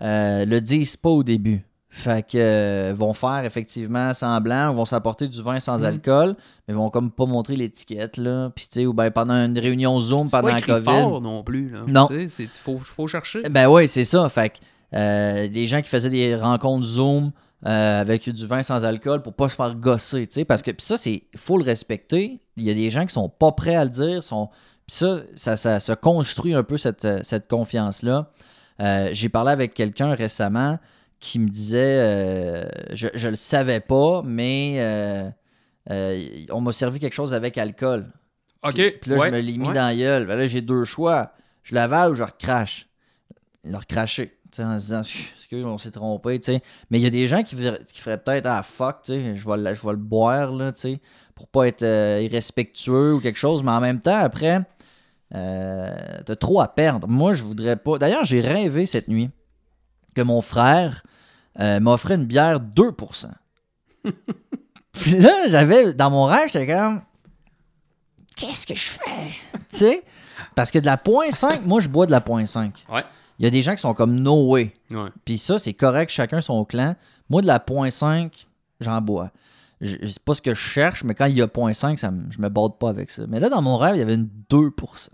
[0.00, 1.64] euh, le disent pas au début.
[1.92, 5.84] Fait que euh, vont faire effectivement semblant, vont s'apporter du vin sans Mhm.
[5.84, 6.36] alcool,
[6.68, 8.50] mais vont comme pas montrer l'étiquette là.
[8.54, 10.84] Puis tu sais, ou ben pendant une réunion Zoom pendant pas la écrit COVID.
[10.84, 11.80] fort non plus, là.
[11.88, 12.06] Non.
[12.06, 13.42] Tu sais, faut, faut chercher.
[13.50, 14.28] Ben oui, c'est ça.
[14.28, 14.58] Fait que
[14.96, 17.32] euh, des gens qui faisaient des rencontres Zoom
[17.66, 20.70] euh, avec du vin sans alcool pour pas se faire gosser, tu sais, parce que
[20.70, 22.40] pis ça, c'est faut le respecter.
[22.56, 24.48] Il y a des gens qui sont pas prêts à le dire, sont
[24.90, 28.30] ça, ça, ça se construit un peu cette, euh, cette confiance-là.
[28.80, 30.78] Euh, J'ai parlé avec quelqu'un récemment
[31.20, 35.30] qui me disait, euh, je, je le savais pas, mais euh,
[36.50, 38.06] on m'a servi quelque chose avec alcool.
[38.62, 39.74] OK, Puis, puis là, ouais, je me l'ai mis ouais.
[39.74, 40.26] dans la gueule.
[40.26, 41.32] Ben là, j'ai deux choix.
[41.62, 42.86] Je l'avale ou je recrache.
[43.64, 44.36] Le recracher.
[44.58, 46.40] En se disant, excuse, on s'est trompé.
[46.90, 49.56] Mais il y a des gens qui, feraient- qui feraient peut-être, ah fuck, je vais,
[49.56, 50.72] le- je vais le boire, là,
[51.36, 53.62] pour pas être euh, irrespectueux ou quelque chose.
[53.62, 54.60] Mais en même temps, après,
[55.34, 57.06] euh, t'as trop à perdre.
[57.08, 57.98] Moi, je voudrais pas.
[57.98, 59.30] D'ailleurs, j'ai rêvé cette nuit
[60.14, 61.02] que mon frère
[61.60, 63.26] euh, m'offrait une bière 2%.
[64.92, 67.02] Puis là, j'avais, dans mon rêve, j'étais comme,
[68.36, 69.30] qu'est-ce que je fais?
[69.52, 70.02] tu sais?
[70.54, 72.72] Parce que de la 0.5, moi, je bois de la 0.5.
[72.92, 73.04] Ouais.
[73.38, 74.72] Il y a des gens qui sont comme no way.
[74.90, 75.08] Ouais.
[75.24, 76.96] Puis ça, c'est correct, chacun son clan.
[77.28, 78.46] Moi, de la 0.5,
[78.80, 79.30] j'en bois.
[79.80, 82.38] Je, c'est pas ce que je cherche, mais quand il y a 0.5, ça je
[82.38, 83.22] me borde pas avec ça.
[83.28, 85.08] Mais là, dans mon rêve, il y avait une 2%.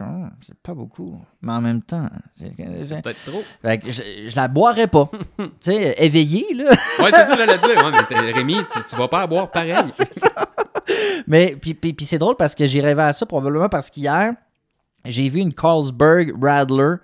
[0.00, 1.20] Ah, C'est pas beaucoup.
[1.42, 3.42] Mais en même temps, c'est- c'est- Peut-être trop.
[3.62, 5.10] fait que je, je la boirais pas.
[5.38, 6.70] tu sais, éveillé, là.
[7.00, 7.84] Ouais, c'est ça, je l'ai dire.
[7.84, 7.90] Ouais,
[8.24, 9.74] mais Rémi, tu, tu vas pas à boire pareil.
[11.26, 14.34] Mais puis, puis- puis c'est drôle parce que j'ai rêvé à ça probablement parce qu'hier,
[15.04, 16.96] j'ai vu une Carlsberg Radler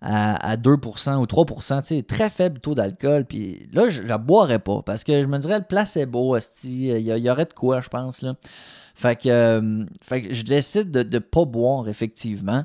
[0.00, 3.24] à, à 2% ou 3%, tu sais, très faible taux d'alcool.
[3.24, 7.10] Puis là, je la boirais pas parce que je me dirais le placebo, il y,
[7.12, 8.22] y aurait de quoi, je pense.
[8.22, 8.34] Là.
[8.94, 12.64] Fait, que, euh, fait que je décide de ne pas boire, effectivement.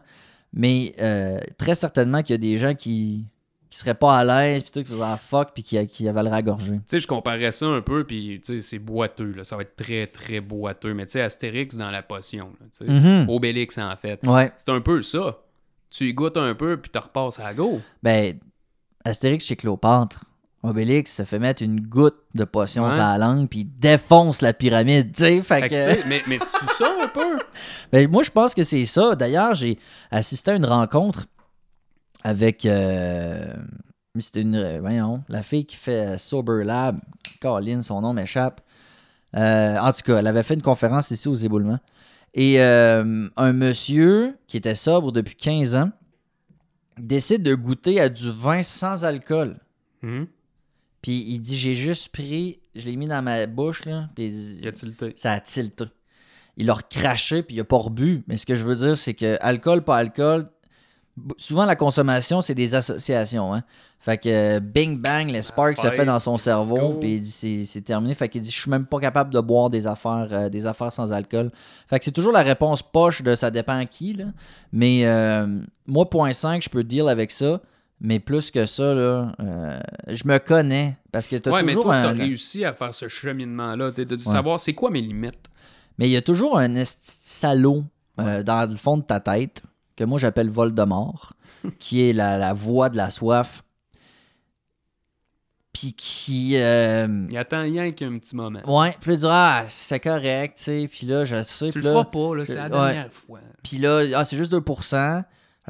[0.54, 3.26] Mais euh, très certainement qu'il y a des gens qui
[3.70, 6.24] qui seraient pas à l'aise, puis tout, qui faisaient ah, fuck, puis qui, qui avaient
[6.24, 6.74] le ragorgé.
[6.74, 9.44] Tu sais, je comparais ça un peu, puis tu sais, c'est boiteux, là.
[9.44, 10.94] Ça va être très, très boiteux.
[10.94, 12.88] Mais tu sais, Astérix dans la potion, là.
[12.88, 13.30] Mhm.
[13.30, 14.26] Obélix, en fait.
[14.26, 14.52] Ouais.
[14.58, 15.40] C'est un peu ça.
[15.90, 17.82] Tu y goûtes un peu, puis tu repasses à go.
[18.02, 18.40] Ben,
[19.04, 20.24] Astérix chez Cléopâtre,
[20.68, 22.92] Obélix se fait mettre une goutte de potion Ouais.
[22.92, 25.42] sur la langue, puis il défonce la pyramide, tu sais.
[25.42, 27.38] Fait Fait que, que, tu sais, mais, mais c'est-tu ça un peu?
[27.92, 29.16] ben, moi, je pense que c'est ça.
[29.16, 29.78] D'ailleurs, j'ai
[30.12, 31.26] assisté à une rencontre
[32.24, 32.66] avec.
[32.66, 33.54] euh,
[34.20, 34.56] C'était une.
[34.56, 37.00] euh, Voyons, la fille qui fait euh, Sober Lab.
[37.42, 38.62] Caroline, son nom m'échappe.
[39.36, 41.80] Euh, en tout cas, elle avait fait une conférence ici aux éboulements.
[42.34, 45.90] Et euh, un monsieur qui était sobre depuis 15 ans
[46.98, 49.58] décide de goûter à du vin sans alcool.
[50.04, 50.28] Hum,
[51.08, 54.62] Puis il dit J'ai juste pris, je l'ai mis dans ma bouche, là, puis il-
[55.16, 55.86] ça a tilté.
[56.58, 58.24] Il a recraché, puis il a pas rebu.
[58.28, 60.50] Mais ce que je veux dire, c'est que alcool, pas alcool,
[61.38, 63.54] souvent la consommation, c'est des associations.
[63.54, 63.64] Hein?
[64.02, 67.64] Fait que bing bang, le spark se fait dans son cerveau, puis il dit c'est
[67.64, 68.14] c'est terminé.
[68.14, 70.92] Fait qu'il dit Je suis même pas capable de boire des affaires, euh, des affaires
[70.92, 71.52] sans alcool.
[71.88, 74.12] Fait que c'est toujours la réponse poche de ça dépend à qui.
[74.12, 74.26] Là.
[74.74, 77.62] Mais euh, moi, point 5, je peux deal avec ça.
[78.00, 80.98] Mais plus que ça, là, euh, je me connais.
[81.12, 82.04] Parce que tu as Ouais, mais toujours toi, un.
[82.04, 83.92] t'as réussi à faire ce cheminement-là.
[83.92, 84.20] T'as dû Ouais.
[84.20, 85.50] savoir c'est quoi mes limites.
[85.98, 87.84] Mais il y a toujours un salaud
[88.20, 89.64] euh, dans le fond de ta tête,
[89.96, 91.34] que moi j'appelle Voldemort,
[91.80, 93.64] qui est la, la voix de la soif.
[95.74, 96.54] Puis qui.
[96.56, 98.62] euh, Il attend rien qu'un petit moment.
[98.80, 100.88] ouais, puis il dit Ah, c'est correct, tu sais.
[100.92, 101.72] Puis là, je sais.
[101.72, 103.40] Tu le là, feras pas, là, c'est la dernière fois.
[103.64, 105.24] puis là, ah, c'est juste 2%.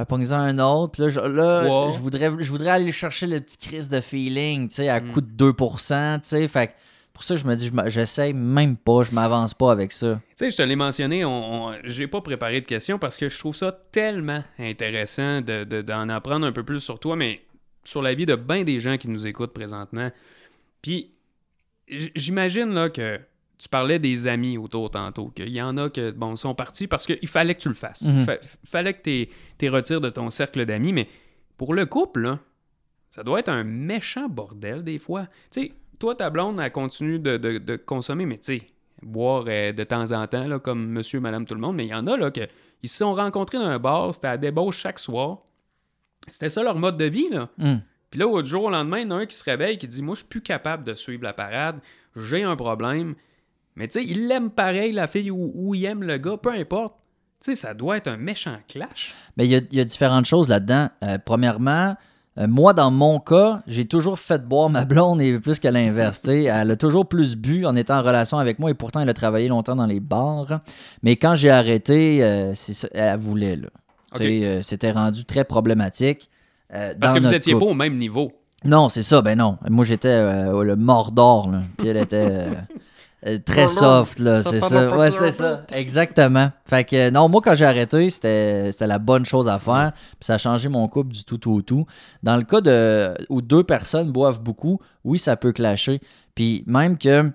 [0.05, 0.91] Pogne-en un autre.
[0.93, 4.67] Puis là, je, là, je, voudrais, je voudrais aller chercher le petit crise de feeling,
[4.69, 5.12] tu sais, à Mm.
[5.12, 6.47] coût de 2%, tu sais.
[6.47, 6.71] Fait que
[7.13, 10.19] pour ça je me dis, j'essaye même pas, je m'avance pas avec ça.
[10.29, 13.39] Tu sais, je te l'ai mentionné, on, j'ai pas préparé de questions parce que je
[13.39, 17.41] trouve ça tellement intéressant d'en de, d'en apprendre un peu plus sur toi, mais
[17.83, 20.12] sur la vie de bien des gens qui nous écoutent présentement.
[20.83, 21.12] Puis,
[21.88, 23.19] j'imagine là que
[23.58, 27.06] tu parlais des amis autour tantôt, qu'il y en a qui bon, sont partis parce
[27.06, 28.04] qu'il fallait que tu le fasses.
[28.04, 28.26] Il mhm.
[28.63, 31.08] fallait que tu te retires de ton cercle d'amis, mais
[31.58, 32.38] pour le couple,
[33.10, 35.28] ça doit être un méchant bordel des fois.
[35.52, 38.62] Tu sais, toi, ta blonde, elle continue de, consommer, mais tu sais,
[39.02, 41.89] boire euh, de temps en temps, là, comme monsieur, madame, tout le monde, mais il
[41.89, 42.41] y en a là, qui
[42.84, 45.39] ils se sont rencontrés dans un bar, c'était à débauche chaque soir.
[46.30, 47.50] C'était ça leur mode de vie, là.
[47.58, 47.78] Mm.
[48.12, 49.88] Puis là, au jour au lendemain, il y en a un qui se réveille qui
[49.88, 51.80] dit Moi, je suis plus capable de suivre la parade,
[52.15, 53.15] j'ai un problème.
[53.78, 56.96] Mais tu sais, il l'aime pareil, la fille, ou, il aime le gars, peu importe.
[57.44, 59.13] Tu sais, ça doit être un méchant clash.
[59.38, 60.90] Mais il y, a, différentes choses là-dedans.
[61.04, 61.96] Euh, premièrement,
[62.40, 66.22] euh, moi, dans mon cas, j'ai toujours fait boire ma blonde et plus qu'à l'inverse.
[66.28, 69.13] elle a toujours plus bu en étant en relation avec moi et pourtant elle a
[69.13, 70.62] travaillé longtemps dans les bars.
[71.04, 72.56] Mais quand j'ai arrêté, euh,
[72.94, 73.58] elle voulait.
[73.58, 73.70] Là.
[74.63, 76.32] C'était rendu très problématique.
[76.72, 78.32] Parce que vous étiez pas au même niveau.
[78.66, 79.22] Non, c'est ça.
[79.22, 79.60] Ben non.
[79.70, 81.52] Moi, j'étais le Mordor.
[81.78, 82.48] Puis elle était.
[83.25, 84.95] Euh, très soft, là, c'est ça.
[84.95, 85.63] Ouais, c'est ça.
[85.73, 86.51] Exactement.
[86.65, 89.93] Fait que, non, moi, quand j'ai arrêté, c'était la bonne chose à faire.
[89.93, 91.86] Puis ça a changé mon couple du tout au tout.
[92.21, 95.99] Dans le cas de, où deux personnes boivent beaucoup, oui, ça peut clasher.
[96.36, 97.32] Puis même que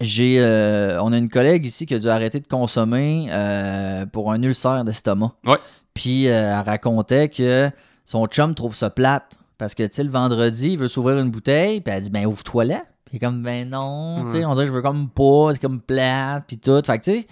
[0.00, 0.36] j'ai.
[0.38, 4.42] Euh, on a une collègue ici qui a dû arrêter de consommer euh, pour un
[4.42, 5.32] ulcère d'estomac.
[5.46, 5.58] Ouais.
[5.94, 7.70] Puis elle racontait que
[8.04, 9.38] son chum trouve ça plate.
[9.56, 12.24] Parce que, tu sais, le vendredi, il veut s'ouvrir une bouteille, puis elle dit, ben,
[12.24, 12.82] ouvre-toi là.
[13.10, 15.80] Puis comme, ben non, tu sais, on dirait que je veux comme pas, c'est comme
[15.80, 16.80] plate, puis tout.
[16.84, 17.26] Fait que, tu sais,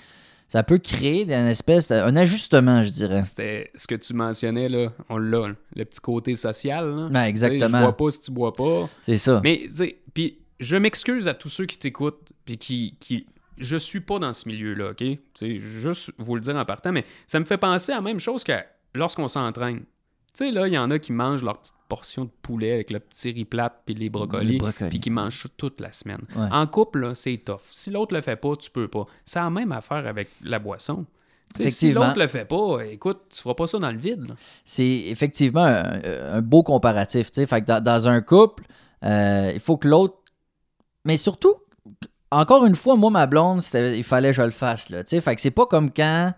[0.48, 3.22] ça peut créer une espèce, un ajustement, je dirais.
[3.24, 7.10] C'était ce que tu mentionnais, là, on l'a, le petit côté social.
[7.12, 7.28] Là.
[7.28, 7.78] exactement.
[7.78, 8.88] Je bois pas si tu bois pas.
[9.04, 9.40] C'est ça.
[9.44, 13.26] Mais, tu sais, puis je m'excuse à tous ceux qui t'écoutent, puis qui, qui.
[13.56, 14.98] Je suis pas dans ce milieu-là, OK?
[14.98, 18.02] Tu sais, juste vous le dire en partant, mais ça me fait penser à la
[18.02, 18.52] même chose que
[18.94, 19.82] lorsqu'on s'entraîne.
[20.38, 22.90] Tu sais, là, il y en a qui mangent leur petite portion de poulet avec
[22.90, 26.20] le petit riz plate puis les brocolis, puis qui mangent ça toute la semaine.
[26.36, 27.62] En couple, c'est tough.
[27.72, 29.06] Si l'autre le fait pas, tu peux pas.
[29.24, 31.06] C'est la même affaire avec la boisson.
[31.56, 34.36] si l'autre le fait pas, écoute, tu feras pas ça dans le vide.
[34.64, 37.32] C'est effectivement un, beau comparatif.
[37.32, 38.62] Fait que dans, un couple,
[39.04, 40.18] euh, il faut que l'autre.
[41.04, 41.54] Mais surtout,
[42.30, 44.88] encore une fois, moi, ma blonde, il fallait que je le fasse.
[44.90, 46.32] Là, fait que c'est pas comme quand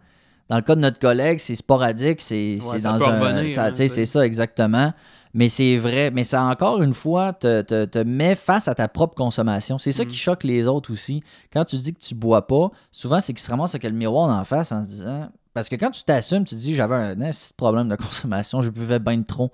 [0.51, 3.23] dans le cas de notre collègue, c'est sporadique, c'est dans un.
[3.23, 4.93] Hein, c'est ça, exactement.
[5.33, 9.15] Mais c'est vrai, mais ça encore une fois te, te, met face à ta propre
[9.15, 9.79] consommation.
[9.79, 10.19] C'est ça qui mm.
[10.19, 11.23] choque les autres aussi.
[11.53, 14.45] Quand tu dis que tu bois pas, souvent c'est se ramassent avec le miroir en
[14.45, 15.29] face en disant.
[15.53, 19.23] Parce que quand tu t'assumes, tu dis j'avais un, problème de consommation, je buvais bien
[19.23, 19.51] trop.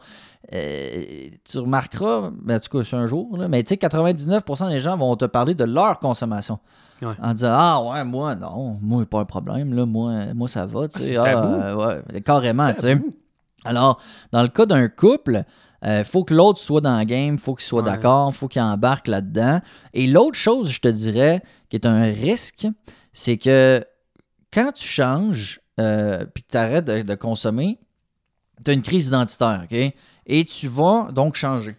[0.53, 4.79] Euh, tu remarqueras, ben, en tout cas, c'est un jour, mais tu sais, 99% des
[4.79, 6.59] gens vont te parler de leur consommation.
[7.03, 10.89] En disant Ah ouais, moi non, moi pas un problème, là, moi, moi ça va,
[10.89, 11.17] tu ah, sais.
[11.17, 12.99] Ah, ouais, carrément, tu sais.
[13.65, 14.01] Alors,
[14.33, 15.45] dans le cas d'un couple,
[15.83, 18.63] il euh, faut que l'autre soit dans le game, faut qu'il soit d'accord, faut qu'il
[18.63, 19.61] embarque là-dedans.
[19.93, 22.67] Et l'autre chose, je te dirais, qui est un risque,
[23.13, 23.85] c'est que
[24.53, 27.79] quand tu changes euh, puis que tu arrêtes de, de consommer,
[28.65, 29.95] tu as une crise identitaire, OK?
[30.27, 31.77] Et tu vas donc changer.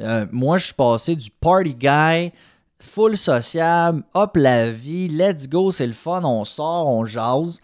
[0.00, 2.32] Euh, moi, je suis passé du party guy
[2.80, 7.60] full sociable, hop la vie, let's go, c'est le fun, on sort, on jase,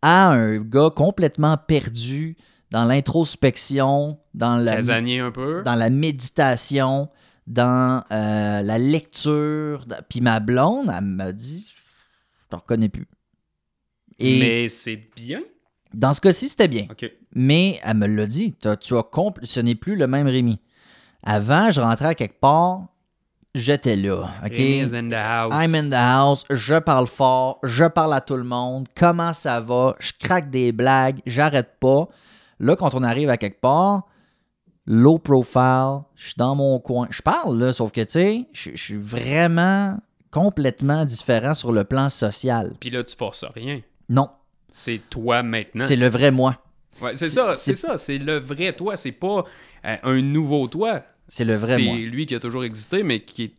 [0.00, 2.36] à un gars complètement perdu
[2.70, 5.62] dans l'introspection, dans la, un peu.
[5.62, 7.08] dans la méditation,
[7.46, 9.84] dans euh, la lecture.
[10.08, 13.06] Puis ma blonde, elle m'a dit, je te reconnais plus.
[14.20, 15.40] Mais c'est bien.
[15.92, 16.88] Dans ce cas-ci, c'était bien.
[17.34, 20.58] Mais elle me l'a dit, tu as, ce n'est plus le même Rémi.
[21.22, 22.86] Avant, je rentrais à quelque part,
[23.54, 24.28] j'étais là.
[24.44, 24.58] OK?
[24.58, 25.52] in the house.
[25.54, 26.44] I'm in the house.
[26.50, 27.60] Je parle fort.
[27.62, 28.88] Je parle à tout le monde.
[28.94, 29.94] Comment ça va?
[30.00, 31.20] Je craque des blagues.
[31.26, 32.08] J'arrête pas.
[32.58, 34.06] Là, quand on arrive à quelque part,
[34.86, 37.06] low profile, je suis dans mon coin.
[37.10, 39.96] Je parle, là, sauf que, tu sais, je suis vraiment
[40.30, 42.74] complètement différent sur le plan social.
[42.80, 43.80] Puis là, tu forces rien.
[44.08, 44.28] Non.
[44.70, 45.86] C'est toi maintenant.
[45.86, 46.60] C'est le vrai moi.
[47.00, 47.98] Ouais, c'est ça, c'est ça.
[47.98, 48.96] C'est le vrai toi.
[48.96, 49.44] C'est pas
[49.84, 51.02] euh, un nouveau toi.
[51.28, 51.94] C'est le vrai moi.
[51.96, 53.54] C'est lui qui a toujours existé, mais qui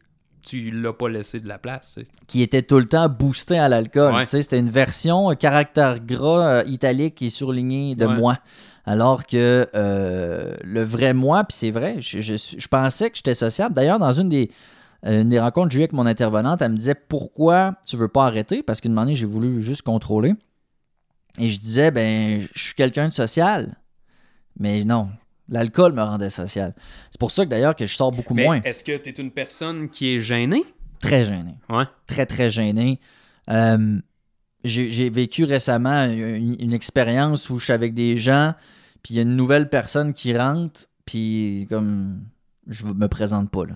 [0.46, 2.00] tu l'as pas laissé de la place.
[2.28, 4.14] Qui était tout le temps boosté à l'alcool.
[4.28, 8.40] C'était une version euh, caractère gras euh, italique et surligné de moi.
[8.86, 13.74] Alors que euh, le vrai moi, puis c'est vrai, je, pensais que j'étais sociable.
[13.74, 14.52] D'ailleurs, dans une des,
[15.04, 18.26] des rencontres que j'ai eues avec mon intervenante, elle me disait pourquoi tu veux pas
[18.26, 18.64] arrêter?
[18.64, 20.34] Parce qu'une année, j'ai voulu juste contrôler.
[21.38, 23.78] Et je disais, ben, je suis quelqu'un de social.
[24.58, 25.10] Mais non,
[25.48, 26.74] L'alcool me rendait social.
[27.12, 28.62] C'est pour ça que d'ailleurs que je sors beaucoup Mais moins.
[28.64, 30.64] Est-ce que tu es une personne qui est gênée?
[31.00, 31.56] très gêné.
[31.70, 31.84] Ouais.
[32.08, 33.00] Très, très gêné.
[33.52, 34.00] Euh,
[34.64, 38.56] j'ai j'ai vécu récemment une, une expérience où je suis avec des gens,
[39.04, 42.24] puis il y a une nouvelle personne qui rentre, puis comme
[42.68, 43.76] je me présente pas là.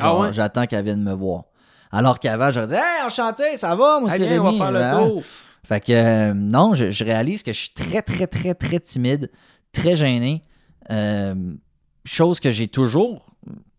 [0.00, 0.32] Ah ouais?
[0.32, 1.44] J'attends qu'elle vienne me voir.
[1.90, 4.92] Alors qu'avant, j'aurais dit Hey, enchanté, ça va, moi, c'est on va faire le Hein?
[5.08, 5.22] tour.
[5.64, 9.30] Fait que euh, non, je, je réalise que je suis très, très, très, très timide,
[9.72, 10.42] très gêné.
[10.90, 11.34] Euh,
[12.04, 13.26] chose que j'ai toujours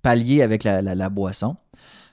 [0.02, 1.56] pallié avec la, la- la boisson.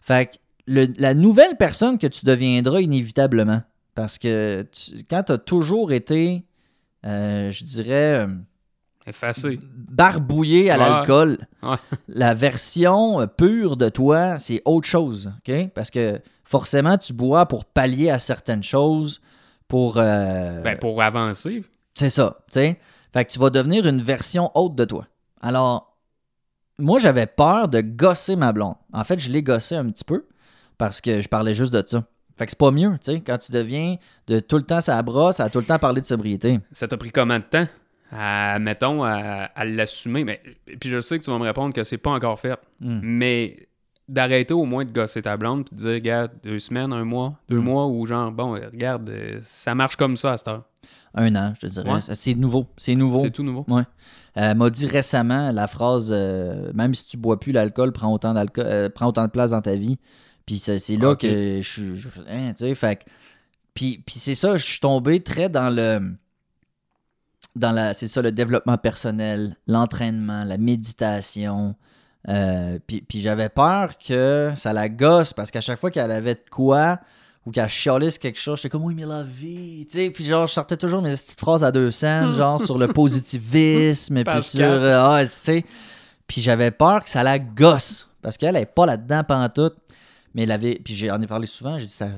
[0.00, 3.60] Fait que le- la nouvelle personne que tu deviendras inévitablement,
[3.94, 6.44] parce que tu- quand tu as toujours été,
[7.04, 8.26] euh, je dirais,
[9.06, 9.58] Effacé.
[9.74, 10.88] barbouillé à Ouais.
[10.88, 11.76] l'alcool, Ouais.
[12.08, 15.32] la version euh, pure de toi, c'est autre chose.
[15.46, 15.70] OK?
[15.74, 19.20] Parce que forcément, tu bois pour pallier à certaines choses,
[19.68, 19.96] pour.
[19.98, 21.64] euh, Ben, pour avancer.
[21.94, 22.78] c'est ça, sais?
[23.12, 25.06] Fait que tu vas devenir une version haute de toi.
[25.40, 25.96] Alors,
[26.78, 28.74] moi, j'avais peur de gosser ma blonde.
[28.92, 30.26] En fait, je l'ai gossé un petit peu
[30.78, 32.04] parce que je parlais juste de ça.
[32.36, 35.00] Fait que c'est pas mieux, tu sais, quand tu deviens de tout le temps ça
[35.02, 36.60] brosse à tout le temps parler de sobriété.
[36.72, 37.66] Ça t'a pris combien de temps?
[38.12, 40.24] À, mettons, à, à l'assumer?
[40.24, 40.40] Mais,
[40.80, 42.58] puis je sais que tu vas me répondre que c'est pas encore fait.
[42.80, 43.00] Hmm.
[43.02, 43.68] Mais
[44.08, 47.38] d'arrêter au moins de gosser ta blonde puis de dire, regarde, deux semaines, un mois,
[47.48, 47.64] deux Mm.
[47.64, 50.62] mois, ou genre, bon, euh, regarde, euh, ça marche comme ça à cette heure.
[51.14, 51.90] Un an, je te dirais.
[51.92, 52.00] Ouais.
[52.14, 52.66] C'est nouveau.
[52.76, 53.22] C'est nouveau.
[53.24, 53.66] C'est tout nouveau.
[54.34, 58.34] Elle m'a dit récemment la phrase euh, même si tu bois plus l'alcool, prends autant
[58.34, 59.98] d'alcool, euh, prends autant de place dans ta vie.
[60.44, 62.06] Puis c'est c'est là que je suis.
[62.30, 63.04] hein, tu sais, fait
[63.74, 66.12] Puis, puis c'est ça, je suis tombé très dans le.
[67.56, 67.94] Dans la.
[67.94, 71.74] C'est ça, le développement personnel, l'entraînement, la méditation.
[72.28, 76.34] Euh, puis puis j'avais peur que ça la gosse parce qu'à chaque fois qu'elle avait
[76.34, 76.98] de quoi
[77.46, 80.10] ou qu'elle chialait sur quelque chose, j'étais comme oui, mais la vie, tu sais.
[80.10, 84.16] Puis genre, je sortais toujours mes petites phrases à deux cents, genre sur le positivisme,
[84.16, 84.62] puis Page sur.
[84.64, 85.64] euh, ah, tu sais.
[86.26, 89.76] Puis j'avais peur que ça la gosse parce qu'elle est pas là-dedans pantoute.
[90.34, 90.74] Mais elle avait.
[90.84, 92.08] Puis j'en ai parlé souvent, j'ai dit ça,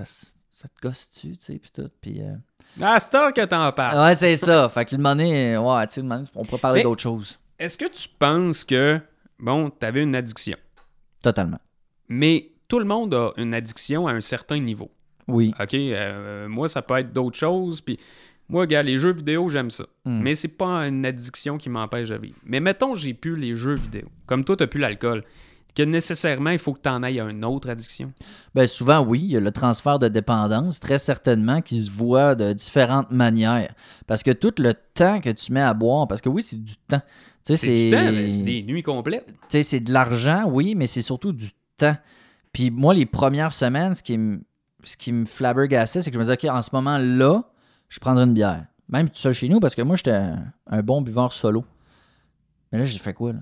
[0.57, 1.91] ça te gosse-tu, tu sais, puis tout.
[2.01, 2.21] Puis.
[2.23, 2.35] euh,
[2.81, 3.99] Ah, c'est heure que t'en parles.
[3.99, 4.69] Ouais, c'est ça.
[4.69, 7.39] Fait que le moment donné, ouais, tu sais, on pourrait parler d'autre chose.
[7.59, 9.01] Est-ce que tu penses que,
[9.39, 10.57] bon, t'avais une addiction,
[11.23, 11.59] Totalement.
[12.09, 14.91] mais tout le monde a une addiction à un certain niveau.
[15.27, 15.53] Oui.
[15.61, 17.99] OK, euh, moi, ça peut être d'autres choses, puis
[18.49, 19.85] moi, gars, les jeux vidéo, j'aime ça.
[20.05, 20.21] Hmm.
[20.23, 22.39] Mais c'est pas une addiction qui m'empêche de vivre.
[22.45, 24.09] Mais mettons, j'ai plus les jeux vidéo.
[24.27, 25.25] Comme toi, t'as plus l'alcool.
[25.75, 28.13] Que nécessairement, il faut que t'en ailles à une autre addiction?
[28.55, 32.35] Ben souvent, oui, il y a le transfert de dépendance, très certainement, qui se voit
[32.35, 33.73] de différentes manières.
[34.09, 36.77] Parce que tout le temps que tu mets à boire, parce que oui, c'est du
[36.89, 37.01] temps.
[37.45, 39.27] Tu sais, C'est du temps, mais c'est des nuits complètes.
[39.27, 41.97] tu sais, c'est de l'argent, oui, mais c'est surtout du temps.
[42.53, 44.41] Puis moi, les premières semaines, ce qui me,
[44.83, 47.45] ce qui me flabbergastait, c'est que je me disais, OK, en ce moment-là,
[47.89, 48.65] je prendrais une bière.
[48.89, 51.65] Même tout seul chez nous, parce que moi, j'étais un, un bon buveur solo.
[52.73, 53.39] Mais là, j'ai fait quoi, là?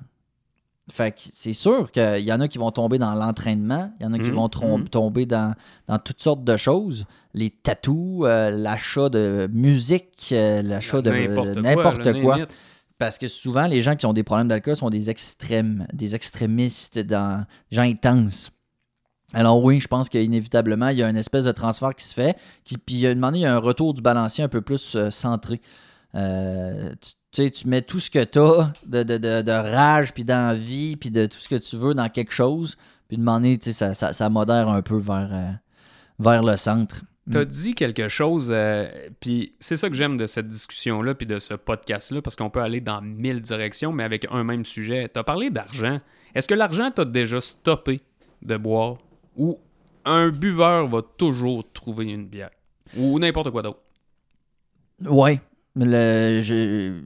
[0.91, 4.07] Fait que c'est sûr qu'il y en a qui vont tomber dans l'entraînement, il y
[4.07, 4.89] en a qui Mhm, vont mhm.
[4.89, 5.55] tomber dans,
[5.89, 7.07] dans toutes sortes de choses.
[7.35, 11.11] Les tatous, euh, l'achat de musique, euh, l'achat de
[11.61, 12.39] N'importe quoi.
[12.99, 16.99] Parce que souvent, les gens qui ont des problèmes d'alcool sont des extrêmes, des extrémistes,
[16.99, 18.53] dans, des gens intenses.
[19.35, 22.37] Alors oui, je pense qu'inévitablement, il y a une espèce de transfert qui se fait.
[22.65, 24.45] Qui, puis il y a un moment donné, il y a un retour du balancier
[24.45, 25.61] un peu plus euh, centré.
[26.17, 29.51] Euh, tu, tu sais, tu mets tout ce que tu as de, de, de- de
[29.53, 32.77] rage, puis d'envie, puis de tout ce que tu veux dans quelque chose.
[33.09, 35.51] Puis de moment donné, tu sais, ça, ça, ça modère un peu vers, euh,
[36.19, 37.03] vers le centre.
[37.31, 37.45] T'as Mm.
[37.47, 38.89] dit quelque chose, euh,
[39.21, 42.63] puis c'est ça que j'aime de cette discussion-là, puis de ce podcast-là, parce qu'on peut
[42.63, 45.09] aller dans mille directions, mais avec un même sujet.
[45.13, 46.01] T'as parlé d'argent.
[46.37, 48.01] Est-ce que l'argent t'a déjà stoppé
[48.43, 48.99] de boire,
[49.37, 49.59] ou
[50.05, 52.51] un buveur va toujours trouver une bière,
[52.97, 53.81] ou n'importe quoi d'autre?
[55.05, 55.41] Ouais.
[55.77, 57.01] Le, je-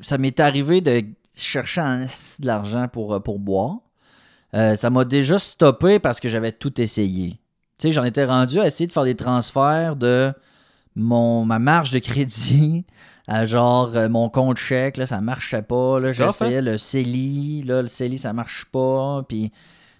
[0.00, 1.02] ça m'est arrivé de
[1.34, 3.76] chercher un de l'argent pour, euh, pour boire.
[4.54, 7.38] Euh, ça m'a déjà stoppé parce que j'avais tout essayé.
[7.78, 10.32] Tu sais, j'en étais rendu à essayer de faire des transferts de
[10.94, 12.84] mon, ma marge de crédit
[13.26, 14.98] à genre euh, mon compte chèque.
[14.98, 15.98] Là, ça marchait pas.
[15.98, 17.62] Là, tough, j'essayais le CELI.
[17.62, 19.22] Là, le CELI, ça marche pas.
[19.26, 19.50] Puis,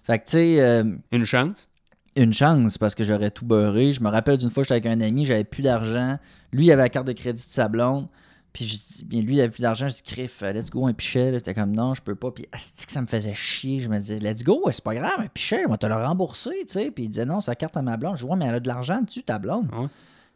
[0.03, 0.61] fait que tu sais.
[0.61, 1.67] euh, Une chance?
[2.15, 3.91] Une chance parce que j'aurais tout beurré.
[3.91, 6.17] Je me rappelle d'une fois, j'étais avec un ami, j'avais plus d'argent.
[6.51, 8.07] Lui, il avait la carte de crédit de sa blonde.
[8.53, 9.87] Puis je dis, bien, lui, il avait plus d'argent.
[9.87, 11.31] Je dis, Criff, let's go, un pichet.
[11.31, 11.41] là.
[11.41, 12.29] T'es comme, non, je peux pas.
[12.29, 13.79] Puis, que ça me faisait chier.
[13.79, 16.51] Je me disais, let's go, c'est pas grave, un pichet, on va te le rembourser,
[16.67, 16.91] tu sais.
[16.91, 18.17] Puis il disait, non, la carte à ma blonde.
[18.17, 19.73] Je ouais, mais elle a de l'argent dessus, ta blonde.
[19.73, 19.87] Ouais.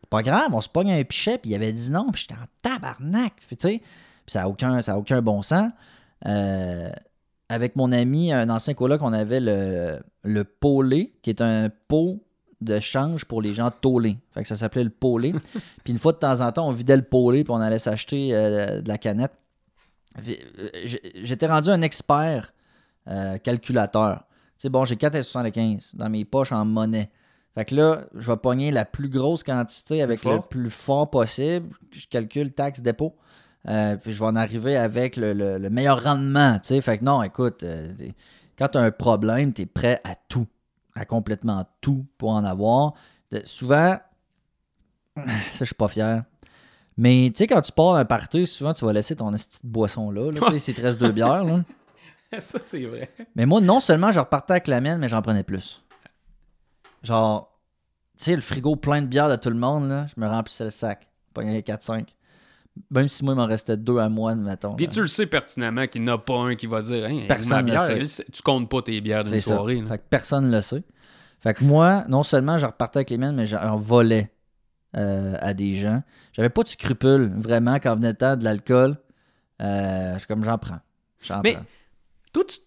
[0.02, 1.38] C'est pas grave, on se pogne un pichet.
[1.38, 2.10] Puis il avait dit non.
[2.12, 3.34] Puis j'étais en tabarnak.
[3.48, 5.72] Puis tu sais, puis ça n'a aucun, ça a aucun bon sens.
[6.26, 6.90] Euh,
[7.50, 12.22] avec mon ami, un ancien coloc, on avait le, le polé, qui est un pot
[12.62, 14.18] de change pour les gens tolés.
[14.34, 15.34] Fait que ça s'appelait le polé.
[15.84, 18.30] puis une fois de temps en temps, on vidait le polé puis on allait s'acheter
[18.34, 19.34] euh, de la canette.
[20.28, 20.34] Euh,
[21.22, 22.54] J'étais rendu un expert
[23.08, 24.24] euh, calculateur.
[24.58, 27.10] sais, bon, j'ai 4,75 dans mes poches en monnaie.
[27.54, 31.76] Fait que là, je vais pogner la plus grosse quantité avec le plus fort possible.
[31.92, 33.16] Je calcule taxe dépôt.
[33.69, 36.53] Euh, puis je vais en arriver avec le, le- le meilleur rendement.
[36.60, 36.82] tu sais.
[36.82, 37.93] Fait que non, écoute, euh,
[38.58, 40.47] quand tu as un problème, tu es prêt à tout.
[40.95, 42.93] À complètement tout pour en avoir.
[43.32, 43.97] De- souvent,
[45.17, 45.23] ça,
[45.60, 46.23] je suis pas fier.
[46.97, 49.65] Mais tu sais, quand tu pars à un party, souvent, tu vas laisser ton petite
[49.65, 50.32] boisson là.
[50.32, 51.43] là tu sais, s'il te reste deux bières.
[51.43, 51.62] Là.
[52.39, 53.10] ça, c'est vrai.
[53.36, 55.84] Mais moi, non seulement je repartais avec la mienne, mais j'en prenais plus.
[57.03, 57.51] Genre,
[58.17, 60.63] tu sais, le frigo plein de bières de tout le monde, là, je me remplissais
[60.63, 61.08] le sac.
[61.34, 62.08] Pas 4-5.
[62.92, 64.76] Même si moi, il m'en restait deux à moi, mettons.
[64.76, 67.50] Puis tu le sais pertinemment qu'il n'y en a pas un qui va dire Personne
[67.50, 67.98] ma le bière, sait.
[67.98, 69.82] elle, c'est- tu comptes pas tes bières d'une soirée.
[69.82, 69.88] là.
[69.88, 70.84] Fait que personne ne le sait.
[71.40, 74.32] Fait que moi, non seulement je repartais avec les miennes, mais j'en volais
[74.96, 76.02] euh, à des gens.
[76.34, 78.98] J'avais pas de scrupules, vraiment, quand venait le temps de l'alcool.
[79.62, 80.80] Euh, je suis comme j'en prends.
[81.44, 81.63] Mais- prends.
[82.34, 82.58] Toi, tu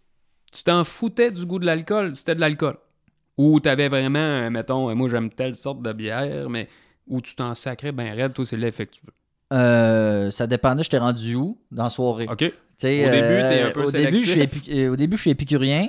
[0.52, 2.76] tu t'en foutais du goût de l'alcool, c'était de l'alcool.
[3.38, 6.68] Ou t'avais vraiment, euh, mettons, euh, moi j'aime telle sorte de bière, mais
[7.06, 9.12] où tu t'en sacrais ben raide, toi c'est l'effet que tu veux.
[9.52, 12.26] Euh, ça dépendait, j'étais rendu où dans la soirée.
[12.30, 12.42] OK?
[13.06, 15.88] Au début, t'es un peu au début, je suis au début, je suis épicurien.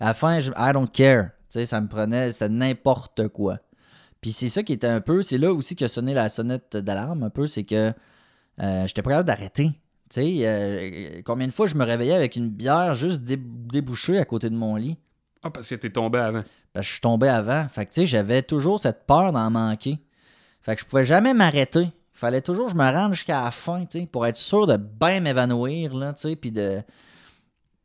[0.00, 1.26] À la fin, je, I don't care.
[1.50, 3.58] Tu sais, ça me prenait, c'était n'importe quoi.
[4.20, 7.22] Puis c'est ça qui était un peu, c'est là aussi que sonné la sonnette d'alarme
[7.22, 7.92] un peu, c'est que
[8.60, 9.70] euh, j'étais pas capable d'arrêter.
[10.18, 14.50] Euh, combien de fois je me réveillais avec une bière juste dé- débouchée à côté
[14.50, 14.96] de mon lit?
[15.42, 16.40] Ah, parce que t'es tombé avant.
[16.72, 17.66] Parce que je suis tombé avant.
[17.68, 19.98] Fait que tu sais, j'avais toujours cette peur d'en manquer.
[20.62, 21.88] Fait que je pouvais jamais m'arrêter.
[22.16, 25.94] Fallait toujours que je me rende jusqu'à la fin, pour être sûr de bien m'évanouir,
[25.94, 26.82] là, de,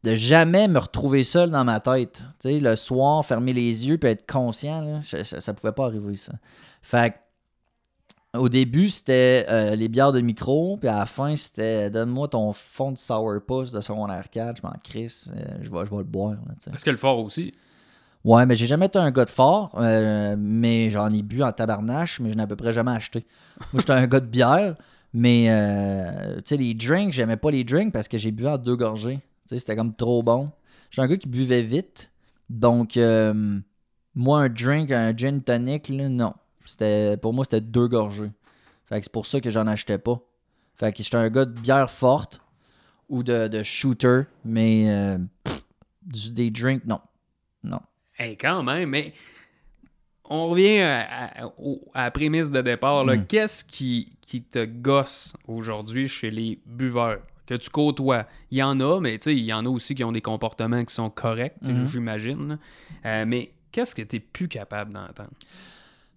[0.04, 2.24] de jamais me retrouver seul dans ma tête.
[2.46, 6.32] Le soir, fermer les yeux puis être conscient, là, je- ça pouvait pas arriver, ça.
[6.82, 7.14] Fait
[8.34, 12.54] au début, c'était euh, les bières de micro, puis à la fin, c'était donne-moi ton
[12.54, 16.54] fond de sourpuss de secondaire 4, je m'en crisse, euh, je, vais, le boire, là.
[16.70, 17.54] Parce que le fort aussi.
[18.24, 21.52] Ouais, mais j'ai jamais été un gars de fort, euh, mais j'en ai bu en
[21.52, 23.26] tabarnache, mais je n'ai à peu près jamais acheté.
[23.74, 24.76] Moi, j'étais un gars de bière,
[25.14, 28.58] mais euh, tu sais, les drinks, j'aimais pas les drinks parce que j'ai bu en
[28.58, 29.20] deux gorgées.
[29.48, 30.52] Tu sais, c'était comme trop bon.
[30.92, 32.12] J'étais un gars qui buvait vite,
[32.50, 33.60] donc euh,
[34.14, 36.34] moi, un drink, un gin tonic, là, non.
[36.66, 38.32] C'était, pour moi, c'était deux gorgées.
[38.86, 40.20] Fait que c'est pour ça que j'en achetais pas.
[40.76, 42.40] Fait que j'étais un gars de bière forte
[43.10, 45.18] ou de, de shooter, mais euh,
[46.04, 47.00] des drinks, non.
[47.64, 47.80] Non.
[48.24, 49.14] Hey, quand même, mais
[50.26, 51.52] on revient à, à-
[51.96, 53.04] la prémisse de départ.
[53.06, 53.26] Mm.
[53.26, 57.20] Qu'est-ce qui, qui te gosse aujourd'hui chez les buveurs?
[57.48, 58.28] Que tu côtoies?
[58.52, 60.22] Il y en a, mais tu sais, il y en a aussi qui ont des
[60.22, 61.90] comportements qui sont corrects, Mhm.
[61.92, 62.60] j'imagine.
[63.06, 65.32] Euh, mais qu'est-ce que tu plus capable d'entendre?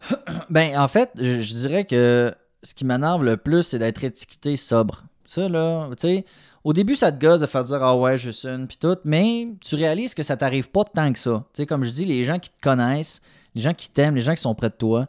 [0.50, 4.56] Ben, en fait, je, je dirais que ce qui m'énerve le plus, c'est d'être étiqueté
[4.56, 5.02] sobre.
[5.26, 6.24] Ça, là, tu sais,
[6.64, 8.96] au début, ça te gosse de faire dire Ah ouais, je suis une, puis tout,
[9.04, 11.44] mais tu réalises que ça t'arrive pas tant que ça.
[11.52, 13.20] Tu sais, comme je dis, les gens qui te connaissent,
[13.54, 15.06] les gens qui t'aiment, les gens qui sont près de toi,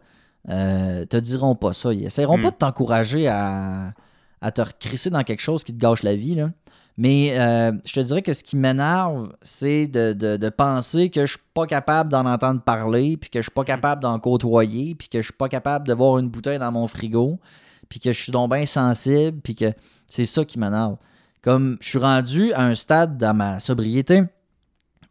[0.50, 1.94] euh, te diront pas ça.
[1.94, 2.44] Ils essaieront Hmm.
[2.44, 3.94] pas de t'encourager à,
[4.41, 6.52] à te recrisser dans quelque chose qui te gâche la vie, là.
[6.98, 11.26] Mais euh, je te dirais que ce qui m'énerve, c'est de, de- de penser que
[11.26, 14.96] je suis pas capable d'en entendre parler, puis que je suis pas capable d'en côtoyer,
[14.96, 17.38] puis que je suis pas capable de voir une bouteille dans mon frigo,
[17.89, 19.74] puis que je suis donc bien sensible, puis que
[20.08, 20.96] c'est ça qui m'énerve.
[21.45, 24.23] Comme je suis rendu à un stade dans ma sobriété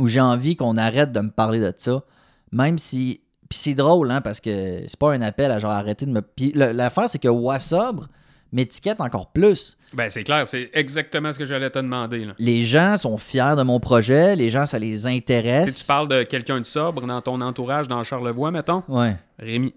[0.00, 2.02] où j'ai envie qu'on arrête de me parler de ça,
[2.50, 3.20] même si.
[3.48, 6.22] Puis c'est drôle, hein, parce que c'est pas un appel à genre arrêter de me.
[6.22, 8.08] Puis l'affaire, c'est que Wassobre
[8.50, 9.76] m'étiquette encore plus.
[9.92, 12.24] Ben, c'est clair, c'est exactement ce que j'allais te demander.
[12.24, 12.32] Là.
[12.40, 15.82] Les gens sont fiers de mon projet, les gens, ça les intéresse.
[15.82, 18.82] tu parles de quelqu'un de sobre dans ton entourage, dans Charlevoix, mettons.
[18.88, 19.16] Ouais.
[19.38, 19.72] Rémi.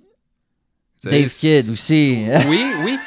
[1.04, 2.26] Dave Kidd aussi.
[2.48, 2.98] Oui, oui.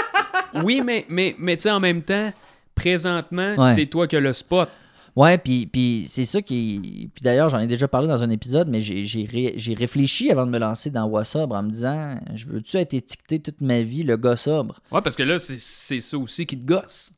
[0.64, 2.32] oui, mais, mais, mais tu sais, en même temps,
[2.74, 3.74] présentement, Ouais.
[3.74, 4.68] c'est toi qui as le spot.
[5.16, 7.08] Ouais, puis, puis c'est ça qui.
[7.14, 10.30] Puis d'ailleurs, j'en ai déjà parlé dans un épisode, mais j'ai, j'ai, ré- j'ai réfléchi
[10.32, 13.82] avant de me lancer dans Wassobre en me disant Je veux-tu être étiqueté toute ma
[13.82, 14.80] vie, le gars sobre?
[14.90, 17.12] Ouais, parce que là, c'est- c'est ça aussi qui te gosse.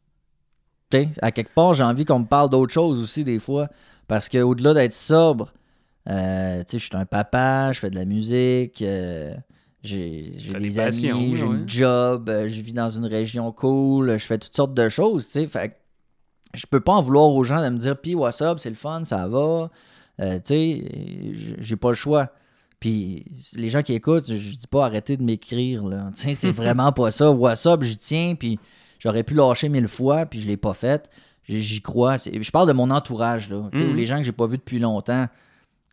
[0.90, 3.68] Tu sais, à quelque part, j'ai envie qu'on me parle d'autre chose aussi des fois.
[4.08, 5.52] Parce qu'au-delà d'être sobre,
[6.08, 9.34] euh, tu sais, je suis un papa, je fais de la musique, euh,
[9.86, 11.56] j'ai, des, des amis, j'ai ouais.
[11.56, 15.26] une job, euh, je vis dans une région cool, je fais toutes sortes de choses,
[15.26, 15.46] tu sais.
[15.46, 15.76] Fait
[16.54, 18.76] je peux pas en vouloir aux gens de me dire, puis what's up, c'est le
[18.76, 19.70] fun, ça va.
[20.20, 20.84] Euh, tu sais,
[21.58, 22.30] j'ai- pas le choix.
[22.80, 23.24] Puis
[23.54, 26.10] les gens qui écoutent, je dis pas arrêtez de m'écrire, là.
[26.16, 27.30] Tu sais, c'est vraiment pas ça.
[27.30, 28.58] What's up, j'y tiens, puis
[28.98, 31.08] j'aurais pu lâcher mille fois, puis je l'ai pas fait.
[31.48, 32.16] J'y crois.
[32.16, 33.68] Je parle de mon entourage, là.
[33.72, 35.28] Ou les gens que j'ai pas vus depuis longtemps.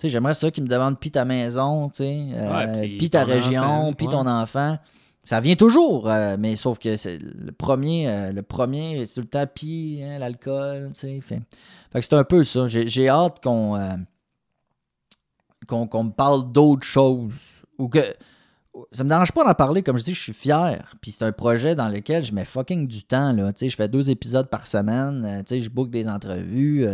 [0.04, 3.24] Sais, j'aimerais ça qu'ils me demandent puis ta maison, tu sais, euh, Ouais, puis ta
[3.24, 4.12] région, puis ouais.
[4.12, 4.78] ton enfant.
[5.24, 9.22] Ça vient toujours, euh, mais sauf que c'est le premier, euh, le premier, c'est tout
[9.22, 11.22] le temps puis hein, l'alcool, tu sais.
[11.22, 11.40] Fait,
[11.94, 12.68] fait que c'est un peu ça.
[12.68, 13.80] J'ai hâte qu'on
[15.68, 17.34] qu'on me parle d'autres choses.
[17.78, 18.00] Ou que.
[18.92, 20.96] Ça me dérange pas d'en parler, comme je dis, je suis fier.
[21.00, 23.32] Puis c'est un projet dans lequel je mets fucking du temps.
[23.32, 23.54] Là.
[23.54, 25.46] Tu sais, je fais deux épisodes par semaine.
[25.48, 26.86] tu sais, je book des entrevues.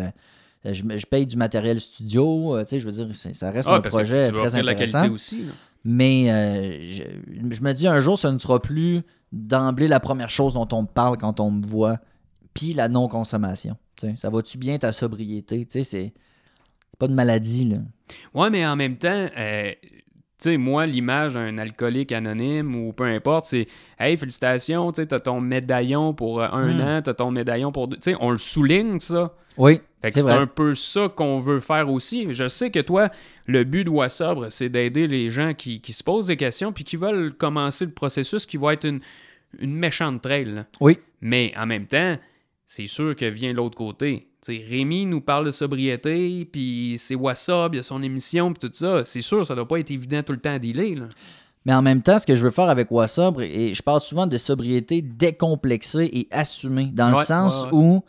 [0.65, 2.55] Euh, je, je paye du matériel studio.
[2.55, 4.39] euh, tu sais, je veux dire, ça reste Ah, un parce que projet tu veux
[4.47, 4.99] très de la intéressant.
[4.99, 5.37] qualité aussi.
[5.43, 5.51] là.
[5.85, 7.03] Mais euh, je,
[7.55, 9.01] je me dis un jour, ce ne sera plus
[9.31, 11.99] d'emblée la première chose dont on me parle quand on me voit,
[12.53, 13.77] puis la non-consommation.
[14.17, 15.65] Ça va-tu bien ta sobriété?
[15.65, 16.13] Tu sais, c'est
[16.97, 17.77] pas de maladie, là.
[18.33, 19.71] Ouais, mais en même temps, euh,
[20.41, 23.67] tu sais, moi, l'image d'un alcoolique anonyme ou peu importe, c'est
[23.99, 26.81] Hey, félicitations, tu sais, t'as ton médaillon pour euh, un Mm.
[26.81, 27.97] an, t'as ton médaillon pour deux.
[27.97, 29.33] Tu sais, on le souligne, ça.
[29.57, 32.33] Oui, Fait que c'est un peu ça qu'on veut faire aussi.
[32.33, 33.09] Je sais que toi,
[33.45, 36.85] le but de Wassobre, c'est d'aider les gens qui, qui se posent des questions puis
[36.85, 39.01] qui veulent commencer le processus qui va être une,
[39.59, 40.45] une méchante trail.
[40.45, 40.65] là.
[40.79, 42.15] Oui, Mais en même temps,
[42.65, 44.28] c'est sûr que vient l'autre côté.
[44.47, 48.73] Rémi nous parle de sobriété, puis c'est Wassob, il y a son émission, puis tout
[48.75, 49.03] ça.
[49.05, 50.95] C'est sûr, ça doit pas être évident tout le temps à dealer.
[50.95, 51.05] Là.
[51.65, 54.25] mais en même temps, ce que je veux faire avec Wassobre, et je parle souvent
[54.27, 57.77] de sobriété décomplexée et assumée, dans le sens ouais, ouais.
[57.77, 58.03] où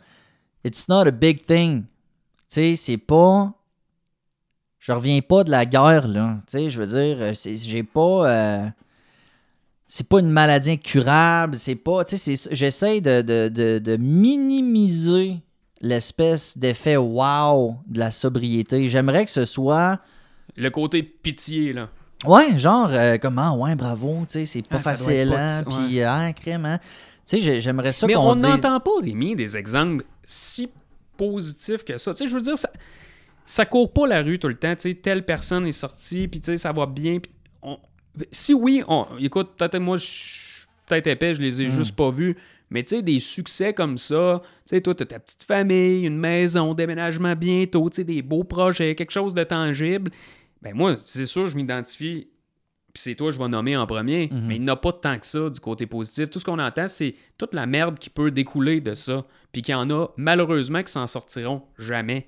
[0.63, 1.81] it's not a big thing.
[1.83, 1.85] Tu
[2.49, 3.53] sais, c'est pas.
[4.79, 6.39] Je reviens pas de la guerre, là.
[6.47, 8.27] Tu sais, je veux dire, euh, j'ai pas.
[8.29, 8.67] euh,
[9.87, 12.03] C'est pas une maladie incurable, c'est pas.
[12.05, 15.37] Tu sais, c'est- j'essaie de, de, de, de minimiser
[15.81, 18.87] l'espèce d'effet wow de la sobriété.
[18.87, 19.99] J'aimerais que ce soit.
[20.55, 21.89] Le côté pitié, là.
[22.25, 25.73] Ouais, genre, euh, comment, ouais, bravo, tu sais, c'est pas Ah, facile, hein, ouais.
[25.87, 26.77] puis, hein, crème, hein.
[27.25, 30.69] Tu sais, j'ai- j'aimerais ça Mais on n'entend pas, Rémi, des exemples si
[31.17, 32.11] positifs que ça.
[32.13, 32.69] Tu sais, je veux dire, ça,
[33.45, 34.75] ça court pas la rue tout le temps.
[34.75, 37.19] Tu sais, telle personne est sortie, puis tu sais, ça va bien.
[37.19, 37.31] puis
[37.63, 37.77] on-
[38.31, 39.05] Si oui, on...
[39.19, 41.71] écoute, peut-être moi, je suis peut-être épais, je les ai Mm.
[41.71, 42.35] juste pas vus.
[42.71, 46.17] Mais tu sais, des succès comme ça, tu sais, toi, t'as ta petite famille, une
[46.17, 50.09] maison, déménagement bientôt, tu sais, des beaux projets, quelque chose de tangible.
[50.63, 52.27] Ben moi, c'est sûr, je m'identifie
[52.93, 54.47] puis c'est toi, je vais nommer en premier, Mhm.
[54.47, 56.29] mais il n'y en a pas tant que ça du côté positif.
[56.29, 59.71] Tout ce qu'on entend, c'est toute la merde qui peut découler de ça, puis qu'il
[59.71, 62.27] y en a malheureusement qui s'en sortiront jamais.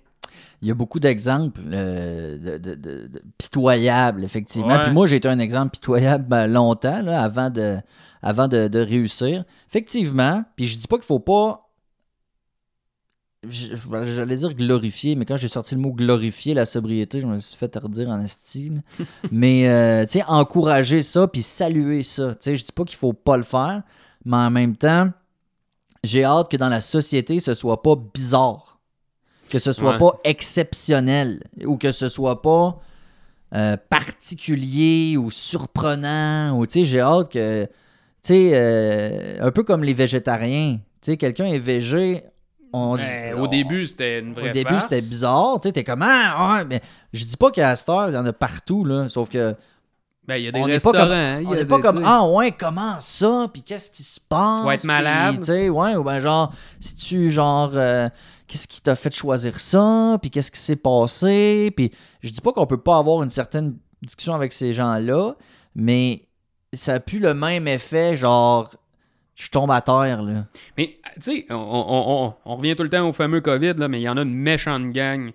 [0.62, 4.68] Il y a beaucoup d'exemples euh, de, de- de- de pitoyables, effectivement.
[4.76, 4.84] Ouais.
[4.84, 7.78] Puis moi, j'ai été un exemple pitoyable ben, longtemps, là, avant, de,
[8.22, 9.44] avant de, réussir.
[9.70, 11.68] Effectivement, puis je dis pas qu'il faut pas...
[13.50, 17.40] je- J'allais dire glorifier, mais quand j'ai sorti le mot glorifier la sobriété, je me
[17.40, 18.82] suis fait redire en style.
[19.32, 22.36] mais, euh, tu sais, encourager ça, puis saluer ça.
[22.36, 23.84] Tu sais, je dis pas qu'il faut pas le faire,
[24.24, 25.10] mais en même temps,
[26.06, 28.73] j'ai hâte que dans la société, ce soit pas bizarre.
[29.50, 29.98] Que ce soit Ouais.
[30.00, 32.80] pas exceptionnel ou que ce soit pas
[33.54, 36.58] euh, particulier ou surprenant.
[36.58, 37.66] Ou tu sais, j'ai hâte que.
[37.66, 37.70] Tu
[38.34, 40.78] sais, euh, un peu comme les végétariens.
[41.02, 42.24] Tu sais, quelqu'un est végé.
[42.72, 45.60] On, Ben, on- au début, c'était une vraie au début, c'était bizarre.
[45.62, 46.82] Tu sais, t'es comme, ah, ouais, mais
[47.12, 49.10] je dis pas qu'à cette heure, il y en a partout, là.
[49.10, 49.54] Sauf que
[50.28, 50.98] Ben, il y a des on pas restaurants.
[51.00, 54.20] comme, y on n'est pas des- comme ah ouais comment ça puis qu'est-ce qui se
[54.22, 55.36] passe Tu vas être malade.
[55.40, 58.08] tu sais ouais ou ben genre si tu genre euh,
[58.48, 61.92] qu'est-ce qui t'a fait choisir ça puis qu'est-ce qui s'est passé puis
[62.22, 65.36] je dis pas qu'on peut pas avoir une certaine discussion avec ces gens-là
[65.76, 66.28] mais
[66.74, 68.70] ça a plus le même effet genre
[69.36, 70.46] je tombe à terre là
[70.78, 73.88] Mais, tu sais, on, on- on- on revient tout le temps au fameux COVID, là,
[73.88, 75.32] mais il y en a une méchante gang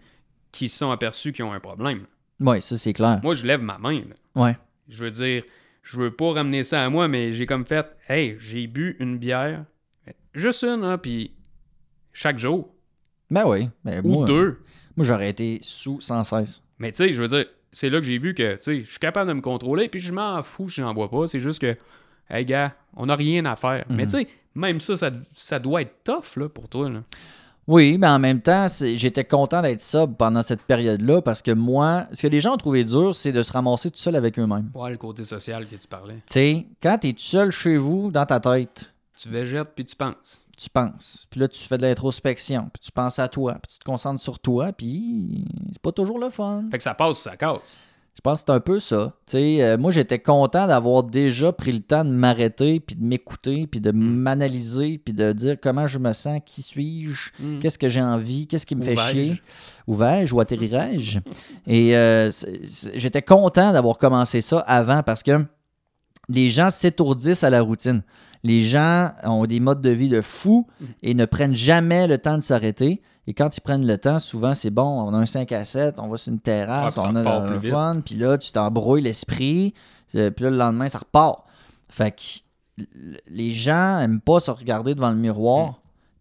[0.52, 2.06] qui se sont aperçus qu'ils ont un problème.
[2.40, 4.00] ouais ça c'est clair Moi, je lève ma main.
[4.00, 4.42] là.
[4.42, 4.56] ouais
[4.88, 5.42] Je veux dire,
[5.82, 9.18] je veux pas ramener ça à moi, mais j'ai comme fait, hey, j'ai bu une
[9.18, 9.64] bière,
[10.32, 11.32] juste une, hein, puis
[12.12, 12.68] chaque jour,
[13.30, 14.58] ben oui ben, ou moi, deux.
[14.96, 18.06] moi j'aurais été sous sans cesse Mais tu sais, je veux dire, c'est là que
[18.06, 20.70] j'ai vu que, tu sais, je suis capable de me contrôler, puis je m'en fous
[20.70, 21.26] si j'en bois pas.
[21.26, 21.76] C'est juste que,
[22.30, 23.84] hey, gars, on n'a rien à faire.
[23.90, 24.10] Mais Mhm.
[24.10, 27.02] tu sais, même ça, ça, ça doit être tough, là, pour toi, là.
[27.66, 32.06] Oui, mais en même temps, j'étais content d'être sobre pendant cette période-là parce que moi,
[32.14, 34.70] ce que les gens ont trouvé dur, c'est de se ramasser tout seul avec eux-mêmes.
[34.74, 36.14] Ouais, le côté social que tu parlais.
[36.14, 39.94] Tu sais, quand t'es tout seul chez vous, dans ta tête, Tu végètes, puis tu
[39.94, 40.42] penses.
[40.58, 41.26] Tu penses.
[41.30, 44.20] Puis là, tu fais de l'introspection, puis tu penses à toi, puis tu te concentres
[44.20, 46.64] sur toi, puis c'est pas toujours le fun.
[46.70, 47.78] Fait que ça passe ou ça casse?
[48.18, 49.12] Je pense que c'est un peu ça.
[49.32, 53.80] Euh, moi, j'étais content d'avoir déjà pris le temps de m'arrêter, puis de m'écouter, puis
[53.80, 57.60] de m'analyser, puis de dire comment je me sens, qui suis-je, Hmm.
[57.60, 58.48] Qu'est-ce que j'ai envie?
[58.48, 59.40] Qu'est-ce qui me fait chier?
[59.86, 60.34] Où vais-je?
[60.34, 61.20] Où atterrirai-je?
[61.68, 62.32] Et euh,
[62.94, 65.46] j'étais content d'avoir commencé ça avant parce que
[66.28, 68.02] les gens s'étourdissent à la routine.
[68.44, 70.66] Les gens ont des modes de vie de fou
[71.02, 73.02] et ne prennent jamais le temps de s'arrêter.
[73.26, 75.98] Et quand ils prennent le temps, souvent, c'est bon, on a un 5 à 7,
[75.98, 79.74] on va sur une terrasse, Ah, on a un fun, puis là, tu t'embrouilles l'esprit,
[80.14, 81.44] euh, puis là, le lendemain, ça repart.
[81.90, 82.84] Fait que
[83.28, 85.70] les gens aiment pas se regarder devant le miroir.
[85.70, 85.74] Mm.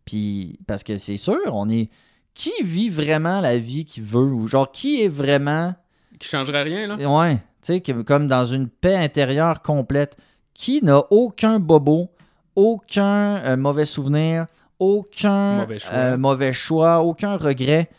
[0.06, 1.90] Puis, parce que c'est sûr, on est.
[2.34, 4.32] Qui vit vraiment la vie qu'il veut?
[4.32, 5.74] Ou genre, qui est vraiment
[6.20, 6.96] Qui changerait rien, là?
[6.96, 10.18] Ouais, tu sais, comme dans une paix intérieure complète.
[10.54, 12.10] Qui n'a aucun bobo,
[12.56, 14.48] aucun euh, mauvais souvenir,
[14.80, 15.94] aucun Mauvais choix.
[15.94, 17.90] euh, mauvais choix, aucun regret,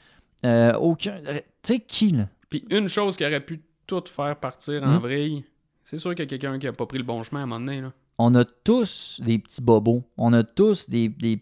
[0.44, 1.20] euh, aucun.
[1.22, 2.28] Tu sais, qui, là?
[2.48, 4.98] Puis une chose qui aurait pu tout faire partir en Hmm?
[4.98, 5.44] vrille,
[5.84, 7.46] c'est sûr qu'il y a quelqu'un qui a pas pris le bon chemin à un
[7.46, 7.92] moment donné, là.
[8.18, 10.02] On a tous des petits bobos.
[10.16, 11.40] On a tous des, des,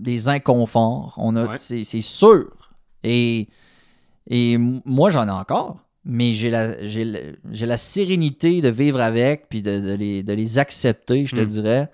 [0.00, 1.12] des inconforts.
[1.18, 1.58] On a, Ouais.
[1.58, 2.70] c'est, sûr.
[3.04, 3.48] Et,
[4.26, 5.76] et moi, j'en ai encore.
[6.08, 10.22] Mais j'ai la, j'ai, le- j'ai la sérénité de vivre avec, puis de, de les,
[10.22, 11.46] de les accepter, je te Mm.
[11.46, 11.90] dirais.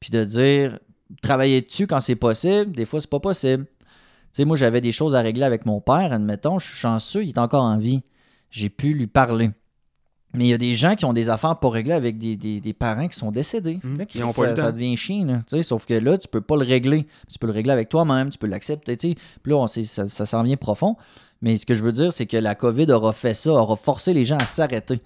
[0.00, 0.78] Puis de dire,
[1.22, 2.72] travailler dessus quand c'est possible?
[2.76, 3.64] Des fois, c'est pas possible.
[3.64, 6.58] Tu sais, moi, j'avais des choses à régler avec mon père, admettons.
[6.58, 8.02] Je suis chanceux, il est encore en vie.
[8.50, 9.50] J'ai pu lui parler.
[10.34, 12.60] Mais il y a des gens qui ont des affaires pour régler avec des, des-
[12.60, 13.78] des parents qui sont décédés.
[13.82, 13.98] Mm.
[13.98, 15.24] Là, ont ça devient chien.
[15.24, 17.06] Là, sauf que là, tu peux pas le régler.
[17.32, 18.96] Tu peux le régler avec toi-même, tu peux l'accepter.
[18.96, 19.14] Puis
[19.46, 20.96] là, on sait- ça, ça s'en vient profond.
[21.44, 24.12] Mais ce que je veux dire, c'est que la COVID aura fait ça, aura forcé
[24.14, 25.00] les gens à s'arrêter,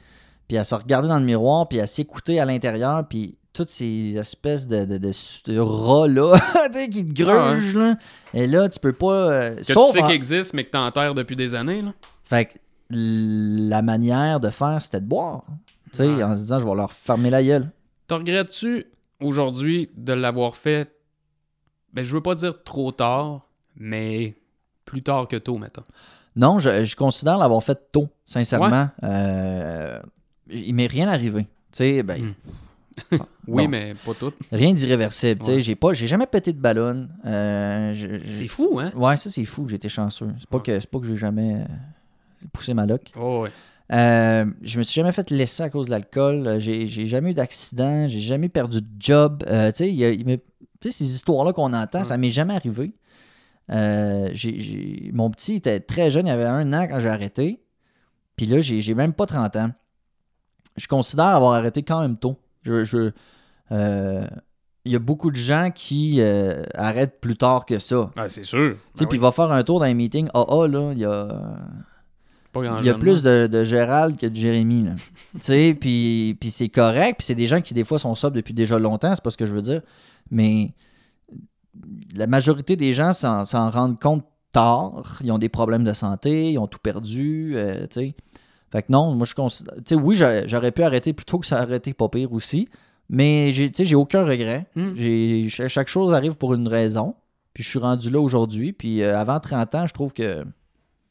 [0.46, 4.16] puis à se regarder dans le miroir, puis à s'écouter à l'intérieur, puis toutes ces
[4.16, 5.10] espèces de, de, de,
[5.52, 6.38] de rats-là
[6.72, 7.74] tu sais, qui te grugent.
[7.74, 7.96] là.
[8.32, 9.12] Et là, tu peux pas.
[9.32, 11.92] euh, Que sauf tu sais en- qu'il existe, mais que t'enterres depuis des années, là.
[12.24, 12.58] fait que
[12.90, 15.44] la manière de faire, c'était de boire.
[15.90, 17.70] Tu sais, en se disant, je vais leur fermer la gueule.
[18.06, 18.86] Te regrettes-tu
[19.20, 20.90] aujourd'hui de l'avoir fait,
[21.92, 24.36] ben je veux pas dire trop tard, mais
[24.84, 25.84] plus tard que tôt, mettons.
[26.38, 28.88] Non, je, je considère l'avoir fait tôt, sincèrement.
[29.02, 29.98] Euh,
[30.48, 31.42] il m'est rien arrivé.
[31.72, 32.34] Tu sais, ben, Mm.
[33.46, 33.68] Oui, Bon.
[33.68, 34.32] mais pas tout.
[34.50, 35.44] rien d'irréversible.
[35.44, 35.60] Ouais.
[35.60, 37.08] j'ai pas, j'ai jamais pété de ballon.
[37.24, 37.94] Euh,
[38.30, 38.90] C'est fou, hein?
[38.96, 39.68] Ouais, ça c'est fou.
[39.68, 40.28] J'ai été chanceux.
[40.40, 40.62] C'est pas Ouais.
[40.64, 41.64] que, c'est pas que j'ai jamais euh,
[42.52, 43.12] poussé ma loque.
[43.16, 43.50] Oh, ouais.
[43.92, 46.56] Euh, je me suis jamais fait laisser à cause de l'alcool.
[46.58, 48.08] J'ai, j'ai jamais eu d'accident.
[48.08, 49.44] J'ai jamais perdu de job.
[49.46, 52.04] Euh, tu sais, ces histoires-là qu'on entend, Ouais.
[52.04, 52.92] ça m'est jamais arrivé.
[53.70, 54.28] Euh,
[55.12, 57.60] mon petit était très jeune, il avait un an quand j'ai arrêté.
[58.36, 59.70] Puis là, j'ai, même pas 30 ans.
[60.76, 62.38] Je considère avoir arrêté quand même tôt.
[62.62, 63.10] Je, je-
[63.72, 64.26] euh,
[64.84, 68.10] il y a beaucoup de gens qui euh, arrêtent plus tard que ça.
[68.16, 68.76] Ah, c'est sûr.
[68.96, 71.28] Ben puis il va faire un tour dans les meetings AA, là, il y a...
[72.52, 74.84] Pas grand Il y a plus de, de Gérald que de Jérémy.
[74.84, 74.92] là.
[75.34, 77.16] tu sais, puis, puis c'est correct.
[77.18, 79.14] Puis c'est des gens qui, des fois, sont sobres depuis déjà longtemps.
[79.14, 79.82] C'est pas ce que je veux dire.
[80.30, 80.72] Mais
[82.14, 85.18] la majorité des gens s'en, rendent compte tard.
[85.22, 86.52] Ils ont des problèmes de santé.
[86.52, 87.52] Ils ont tout perdu.
[87.54, 88.14] euh, tu sais.
[88.70, 89.74] Fait que non, moi, je considère.
[89.76, 92.68] Tu sais, oui, j'a- j'aurais pu arrêter plutôt que ça été pas pire aussi.
[93.08, 94.66] Mais j'ai, aucun regret.
[94.76, 95.48] Hmm.
[95.48, 97.14] Chaque chose arrive pour une raison.
[97.54, 98.72] Puis je suis rendu là aujourd'hui.
[98.72, 100.44] Puis euh, avant 30 ans, je trouve que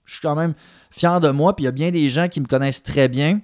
[0.05, 0.53] je suis quand même
[0.91, 1.55] fier de moi.
[1.55, 3.41] Puis il y a bien des gens qui me connaissent très bien.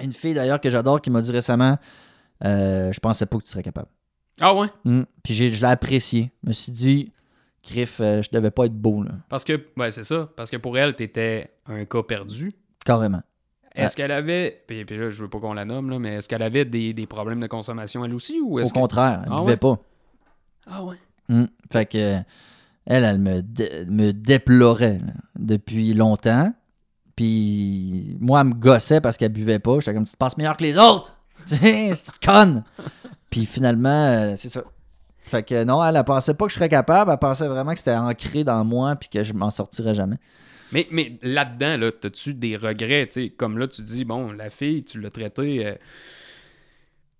[0.00, 1.78] Une fille d'ailleurs que j'adore qui m'a dit récemment
[2.44, 3.88] euh, Je pensais pas que tu serais capable.
[4.42, 4.66] Ah ouais?
[4.84, 5.02] Hmm.
[5.22, 6.30] Puis je l'ai apprécié.
[6.42, 7.12] Je me suis dit
[7.64, 9.12] Griff, euh, je devais pas être beau, là.
[9.28, 10.28] Parce que, ouais, c'est ça.
[10.36, 12.52] Parce que pour elle, t'étais un cas perdu.
[12.84, 13.22] Carrément.
[13.74, 16.28] Est-ce qu'elle avait, puis, puis là, je veux pas qu'on la nomme, là, mais est-ce
[16.28, 18.38] qu'elle avait des, des problèmes de consommation elle aussi?
[18.40, 18.72] Ou Au que...
[18.72, 19.56] contraire, elle Ah ne buvait ouais?
[19.56, 19.78] pas.
[20.66, 20.96] Ah ouais?
[21.28, 21.44] Hmm.
[21.72, 22.16] Fait que
[22.84, 26.52] elle, elle me, dé- me déplorait là, depuis longtemps.
[27.16, 29.78] Puis moi, elle me gossait parce qu'elle buvait pas.
[29.78, 31.16] J'étais comme tu te passes meilleur que les autres.
[31.46, 32.64] C'est conne.
[33.32, 34.62] Puis finalement, euh, c'est ça.
[35.24, 37.10] Fait que non, elle, elle pensait pas que je serais capable.
[37.10, 40.18] Elle pensait vraiment que c'était ancré dans moi puis que je m'en sortirais jamais.
[40.70, 43.06] Mais, mais là-dedans, là, t'as-tu des regrets?
[43.06, 45.66] tu sais, Comme là, tu dis, bon, la fille, tu l'as traitée.
[45.66, 45.74] euh,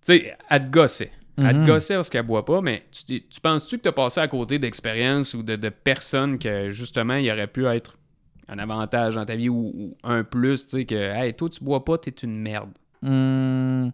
[0.04, 1.12] Tu sais, elle te gossait.
[1.38, 1.64] Elle Mhm.
[1.64, 4.58] te gossait parce qu'elle boit pas, mais tu, tu penses-tu que t'as passé à côté
[4.58, 7.96] d'expériences ou de, de personnes que, justement, il aurait pu être
[8.48, 11.62] un avantage dans ta vie ou, ou un plus, tu sais, que, hey, toi, tu
[11.64, 12.70] bois pas, t'es une merde?
[13.00, 13.90] Hmm,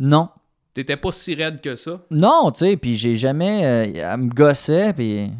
[0.00, 0.28] non.
[0.74, 2.04] T'étais pas si raide que ça?
[2.10, 3.64] Non, tu sais, puis j'ai jamais.
[3.64, 5.30] euh, elle me gossait, puis.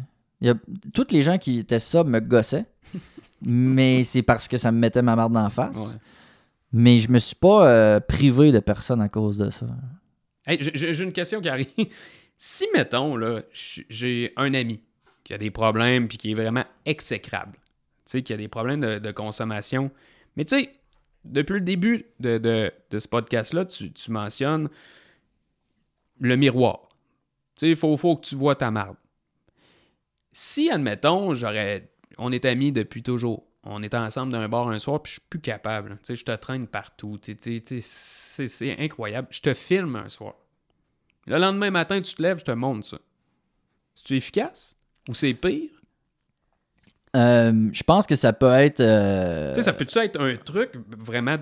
[0.41, 0.55] il Y a,
[0.93, 2.65] toutes les gens qui étaient ça me gossaient.
[3.41, 5.77] mais c'est parce que ça me mettait ma marde d'en face.
[5.91, 5.97] Ouais.
[6.71, 9.65] Mais je me suis pas euh, privé de personne à cause de ça.
[10.47, 11.67] Hey, j'ai- une question qui arrive.
[12.37, 14.83] Si, mettons, là, j'ai un ami
[15.23, 17.61] qui a des problèmes puis qui est vraiment exécrable, tu
[18.07, 19.89] sais, qui a des problèmes de, de consommation,
[20.35, 20.69] mais tu sais,
[21.23, 24.67] depuis le début de, de- de ce podcast-là, tu, tu mentionnes
[26.19, 26.89] le miroir.
[27.55, 28.97] Tu sais, il faut, faut que tu vois ta marde.
[30.31, 31.89] Si, admettons, j'aurais...
[32.17, 33.45] On est amis depuis toujours.
[33.63, 35.97] On était ensemble d'un bar un soir, puis je suis plus capable.
[35.97, 37.17] Tu sais, je te traîne partout.
[37.17, 37.35] Tu
[37.81, 39.27] sais, c'est incroyable.
[39.31, 40.35] Je te filme un soir.
[41.25, 42.97] Le lendemain matin, tu te lèves, je te montre ça.
[43.95, 44.75] C'est-tu efficace?
[45.09, 45.71] Ou c'est pire?
[47.15, 48.81] Euh, je pense que ça peut être.
[48.81, 51.37] euh, Tu sais, ça peut-tu être un truc vraiment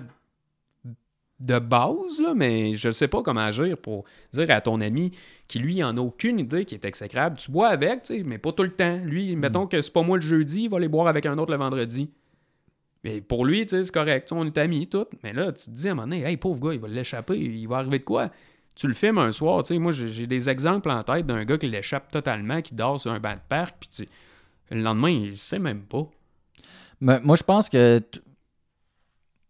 [1.40, 5.12] de base, là, mais je ne sais pas comment agir pour dire à ton ami
[5.48, 7.36] qui, lui, en a aucune idée qui est exécrable.
[7.36, 8.98] Tu bois avec, tu sais, mais pas tout le temps.
[9.04, 11.50] Lui, mettons que c'est pas moi le jeudi, il va les boire avec un autre
[11.50, 12.10] le vendredi.
[13.02, 14.32] Mais pour lui, tu sais, c'est correct.
[14.32, 15.06] On est amis, tout.
[15.22, 17.36] Mais là, tu te dis à un moment donné, hey, pauvre gars, il va l'échapper.
[17.36, 18.30] Il va arriver de quoi?
[18.74, 19.78] Tu le filmes un soir, tu sais.
[19.78, 23.20] Moi, j'ai des exemples en tête d'un gars qui l'échappe totalement, qui dort sur un
[23.20, 24.08] banc de parc, puis tu-
[24.70, 26.08] le lendemain, il sait même pas.
[27.00, 28.00] Mais moi, je pense que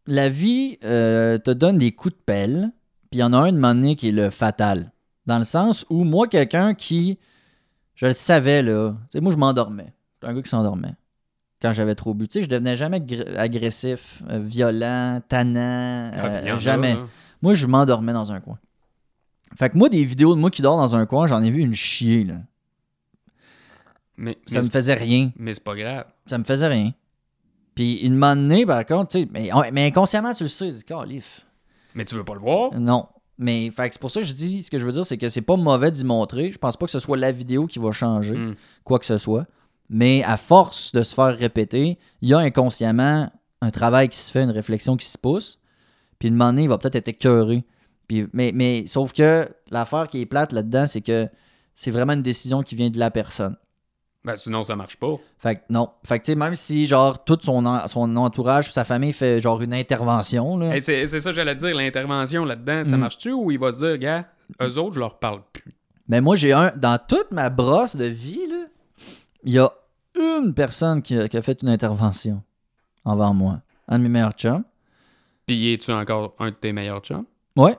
[0.06, 2.72] la vie euh, te donne des coups de pelle,
[3.10, 4.92] puis il y en a un de moment donné qui est le fatal.
[5.26, 7.18] Dans le sens où moi, quelqu'un qui.
[7.94, 8.90] Je le savais, là.
[9.10, 9.92] Tu sais, moi, je m'endormais.
[10.16, 10.94] J'étais un gars qui s'endormait.
[11.62, 12.28] Quand j'avais trop bu.
[12.28, 16.10] Tu sais, je devenais jamais gr- agressif, euh, violent, tannant.
[16.12, 16.94] Ah, euh, puis il y en a, jamais.
[16.94, 17.06] là.
[17.40, 18.58] Moi, je m'endormais dans un coin.
[19.56, 21.60] Fait que moi, des vidéos de moi qui dort dans un coin, j'en ai vu
[21.60, 22.34] une chier, là.
[24.16, 25.30] Mais, Ça mais, me faisait rien.
[25.36, 26.04] mais c'est pas grave.
[26.26, 26.92] Ça me faisait rien.
[27.74, 30.74] Puis une moment donné, par contre, tu sais, mais, mais inconsciemment, tu le sais, tu
[30.74, 31.44] dis, Calif.
[31.94, 32.72] Mais tu veux pas le voir?
[32.78, 33.06] Non.
[33.36, 35.42] Mais c'est pour ça que je dis, ce que je veux dire, c'est que c'est
[35.42, 36.52] pas mauvais d'y montrer.
[36.52, 38.54] Je pense pas que ce soit la vidéo qui va changer, Hmm.
[38.84, 39.46] quoi que ce soit.
[39.90, 44.30] Mais à force de se faire répéter, il y a inconsciemment un travail qui se
[44.30, 45.58] fait, une réflexion qui se pousse.
[46.18, 47.64] Puis une moment donné, il va peut-être être écœuré.
[48.06, 51.28] Puis, mais, mais sauf que l'affaire qui est plate là-dedans, c'est que
[51.74, 53.56] c'est vraiment une décision qui vient de la personne.
[54.24, 55.08] Ben, sinon, ça marche pas.
[55.38, 55.90] Fait que non.
[56.06, 59.40] Fait que tu sais, même si genre tout son, en- son entourage, sa famille fait
[59.40, 60.74] genre une intervention, là.
[60.74, 63.00] Hey, c'est ça que j'allais dire, l'intervention là-dedans, ça Mm.
[63.00, 64.26] marche-tu ou il va se dire, gars,
[64.62, 65.74] eux autres, je leur parle plus?
[66.08, 66.72] Mais moi, j'ai un.
[66.76, 68.64] Dans toute ma brosse de vie, là,
[69.42, 69.70] il y a
[70.14, 72.42] une personne qui a, qui a fait une intervention
[73.04, 73.60] envers moi.
[73.88, 74.64] Un de mes meilleurs chums.
[75.46, 77.26] Puis es-tu encore un de tes meilleurs chums?
[77.56, 77.76] Ouais.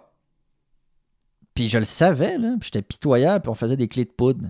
[1.55, 2.55] Puis je le savais, là.
[2.59, 4.45] Puis j'étais pitoyable, puis on faisait des clés de poudre.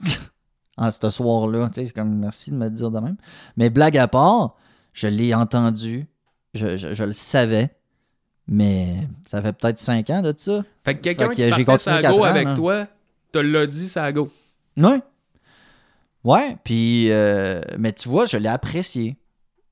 [0.76, 1.68] en ce soir-là.
[1.68, 3.16] Tu sais, c'est comme merci de me le dire de même.
[3.56, 4.56] Mais blague à part,
[4.92, 6.06] je l'ai entendu.
[6.54, 7.70] Je, je- je le savais.
[8.46, 10.62] Mais ça fait peut-être cinq ans de ça.
[10.84, 12.54] Fait que quelqu'un qui j'ai partait sa go ans, avec là.
[12.54, 12.86] toi,
[13.32, 14.30] te l'a dit sa go.
[14.76, 15.00] Ouais.
[16.24, 19.16] Ouais, puis euh, mais tu vois, je l'ai apprécié.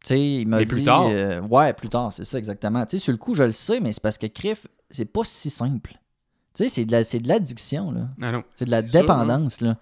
[0.04, 1.06] Tu sais, il m'a dit plus tard.
[1.08, 2.84] euh, ouais, plus tard, c'est ça exactement.
[2.86, 5.22] Tu sais, sur le coup, je le sais, mais c'est parce que Criff, c'est pas
[5.24, 5.92] si simple.
[6.54, 8.08] Tu sais, c'est de la c'est de l'addiction là.
[8.20, 8.44] Ah non.
[8.54, 9.76] C'est de la sûr, dépendance là.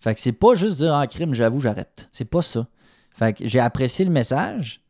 [0.00, 2.08] Fait que c'est pas juste dire ah crime, j'avoue, j'arrête.
[2.12, 2.66] C'est pas ça.
[3.10, 4.80] Fait que j'ai apprécié le message.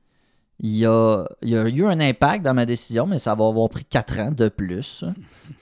[0.59, 3.47] Il y, a, il y a eu un impact dans ma décision, mais ça va
[3.47, 5.05] avoir pris quatre ans de plus.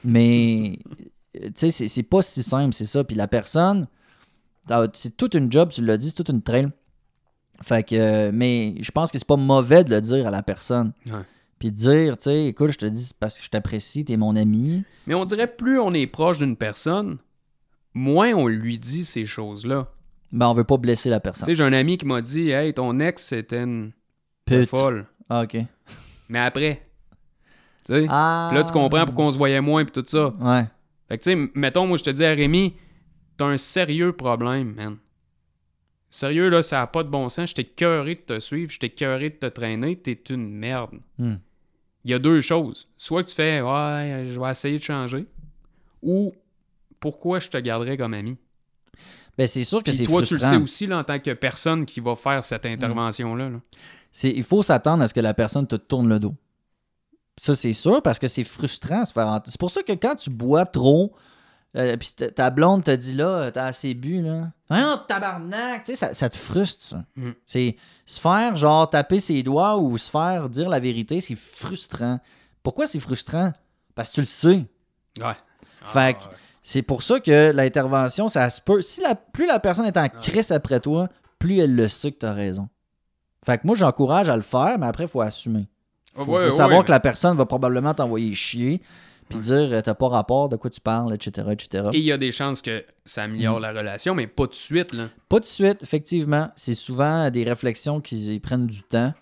[0.05, 0.79] Mais
[1.33, 3.03] tu sais, c'est- c'est pas si simple, c'est ça.
[3.05, 3.87] Puis la personne,
[4.69, 6.69] t'as- c'est toute une job, tu l'as dit, c'est toute une trail.
[7.63, 10.93] Fait que, mais je pense que c'est pas mauvais de le dire à la personne.
[11.07, 11.23] Ouais.
[11.59, 14.17] Puis de dire, tu sais, écoute, je te dis, c'est parce que je t'apprécie, t'es
[14.17, 14.85] mon ami.
[15.07, 17.19] Mais on dirait plus on est proche d'une personne,
[17.95, 19.89] moins on lui dit ces choses-là.
[20.33, 21.47] Ben, on veut pas blesser la Tu personne.
[21.47, 23.93] sais, j'ai un ami qui m'a dit Hey, ton ex, c'était une
[24.45, 24.69] Pute.
[24.69, 25.07] folle.
[25.29, 25.57] Ah, ok.
[26.29, 26.83] Mais après.
[27.87, 28.07] Tu sais?
[28.09, 28.51] Ah.
[28.53, 30.29] Là, tu comprends pourquoi on se voyait moins, puis tout ça.
[30.41, 30.65] Ouais.
[31.09, 32.75] Fait que, tu sais, mettons, moi, je te dis à Rémi,
[33.37, 34.97] t'as un sérieux problème, man.
[36.11, 37.51] Sérieux, là, ça a pas de bon sens.
[37.51, 40.99] J'étais cœuré de te suivre, j'étais cœuré de te traîner, t'es une merde.
[41.19, 41.37] Hmm.
[42.05, 42.89] Il y a deux choses.
[42.97, 45.27] Soit que tu fais, ouais, je vais essayer de changer,
[46.03, 46.33] ou
[47.05, 48.39] pourquoi je te garderais comme ami?
[49.37, 50.57] Ben, c'est sûr que c'est toi, tu le frustrant.
[50.59, 53.51] sais aussi, là, en tant que personne qui va faire cette intervention-là.
[53.51, 53.59] là.
[54.11, 56.35] C'est- il faut s'attendre à ce que la personne te tourne le dos.
[57.37, 59.41] Ça, c'est sûr, parce que c'est frustrant se faire.
[59.45, 61.15] C'est pour ça que quand tu bois trop,
[61.77, 64.51] euh, puis ta- blonde te dit là, t'as assez bu, là.
[64.71, 65.85] Hein, tabarnak!
[65.85, 67.05] Tu sais, ça, ça te frustre, ça.
[67.17, 67.33] Mm.
[67.45, 67.77] C'est
[68.07, 72.19] se faire, genre, taper ses doigts ou se faire dire la vérité, c'est frustrant.
[72.63, 73.53] Pourquoi c'est frustrant?
[73.95, 74.65] Parce que tu le sais.
[75.21, 75.35] Ouais.
[75.87, 76.37] Fait que Ah, ouais.
[76.67, 78.81] C'est pour ça que l'intervention, ça se peut.
[78.81, 81.09] Si la, plus la personne est en crise après toi,
[81.39, 82.69] plus elle le sait que tu as raison.
[83.45, 85.69] Fait que moi, j'encourage à le faire, mais après, il faut assumer.
[86.17, 88.81] Faut, Ouais, faut savoir que la personne va probablement t'envoyer chier,
[89.29, 91.49] puis dire euh, t'as pas rapport, de quoi tu parles, etc.
[91.51, 91.89] etc.
[91.93, 93.63] Et il y a des chances que ça améliore Mm.
[93.63, 94.95] la relation, mais pas tout de suite.
[94.95, 95.09] Là.
[95.29, 96.51] Pas de suite, effectivement.
[96.57, 99.13] C'est souvent des réflexions qui prennent du temps.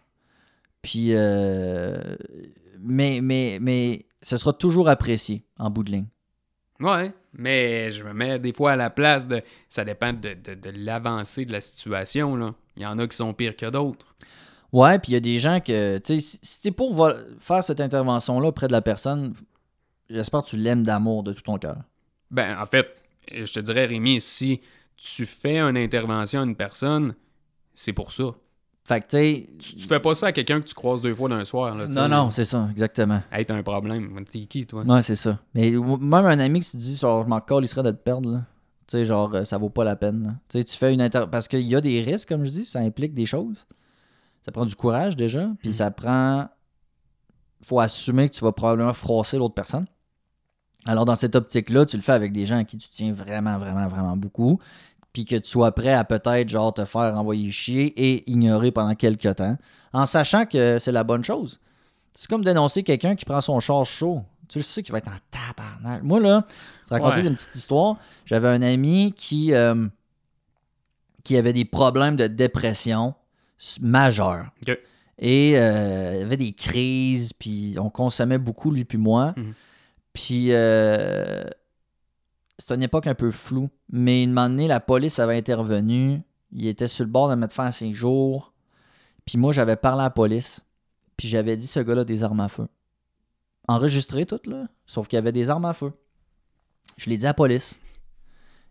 [0.80, 1.96] Puis, euh,
[2.80, 6.06] mais, mais, mais ce sera toujours apprécié en bout de ligne.
[6.80, 9.42] Ouais, mais je me mets des fois à la place de.
[9.68, 12.34] Ça dépend de, de- de l'avancée de la situation.
[12.36, 12.54] Là.
[12.76, 14.14] Il y en a qui sont pires que d'autres.
[14.72, 17.08] Ouais, puis il y a des gens que, tu sais, si, t'es pour
[17.38, 19.34] faire cette intervention-là auprès de la personne,
[20.08, 21.76] j'espère que tu l'aimes d'amour de tout ton cœur.
[22.30, 22.88] Ben, en fait,
[23.30, 24.62] je te dirais, Rémi, si
[24.96, 27.14] tu fais une intervention à une personne,
[27.74, 28.32] c'est pour ça.
[28.84, 29.46] Fait que, tu sais.
[29.60, 31.74] Tu, tu fais pas ça à quelqu'un que tu croises deux fois d'un soir.
[31.76, 33.20] Là, Non, non, c'est ça, exactement.
[33.30, 34.24] Hey, t'as un problème.
[34.30, 34.82] T'es qui, toi?
[34.82, 35.38] Ouais, c'est ça.
[35.54, 37.96] Mais même un ami qui se dit, genre, je m'en colle, il serait de te
[38.02, 38.44] perdre, là.
[38.88, 40.36] Tu sais, genre, euh, ça vaut pas la peine.
[40.48, 41.24] Tu sais, tu fais une inter...
[41.30, 43.66] Parce qu'il y a des risques, comme je dis, ça implique des choses.
[44.44, 45.72] Ça prend du courage déjà, puis Mhm.
[45.74, 46.48] ça prend.
[47.64, 49.86] faut assumer que tu vas probablement froisser l'autre personne.
[50.84, 53.56] Alors, dans cette optique-là, tu le fais avec des gens à qui tu tiens vraiment,
[53.56, 54.58] vraiment, vraiment beaucoup.
[55.12, 58.94] Puis que tu sois prêt à peut-être genre te faire envoyer chier et ignorer pendant
[58.94, 59.56] quelques temps,
[59.92, 61.60] en sachant que c'est la bonne chose.
[62.14, 64.22] C'est comme dénoncer quelqu'un qui prend son char chaud.
[64.48, 66.02] Tu le sais qu'il va être en tabarnak.
[66.02, 66.44] Moi, là,
[66.82, 67.26] je te raconter Ouais.
[67.26, 67.96] une petite histoire.
[68.26, 69.86] J'avais un ami qui, euh,
[71.24, 73.14] qui avait des problèmes de dépression
[73.80, 74.46] majeurs.
[75.18, 79.32] Et euh, il avait des crises, puis on consommait beaucoup, lui puis moi.
[79.36, 79.54] Mhm.
[80.12, 81.44] Puis euh,
[82.62, 83.70] c'était une époque un peu floue.
[83.90, 86.22] Mais une moment donné, la police avait intervenu.
[86.52, 88.52] Il était sur le bord de mettre fin à ses jours.
[89.24, 90.60] Puis moi, j'avais parlé à la police.
[91.16, 92.68] Puis j'avais dit ce gars-là des armes à feu.
[93.68, 94.66] Enregistré tout, là.
[94.86, 95.92] Sauf qu'il y avait des armes à feu.
[96.96, 97.74] Je l'ai dit à la police.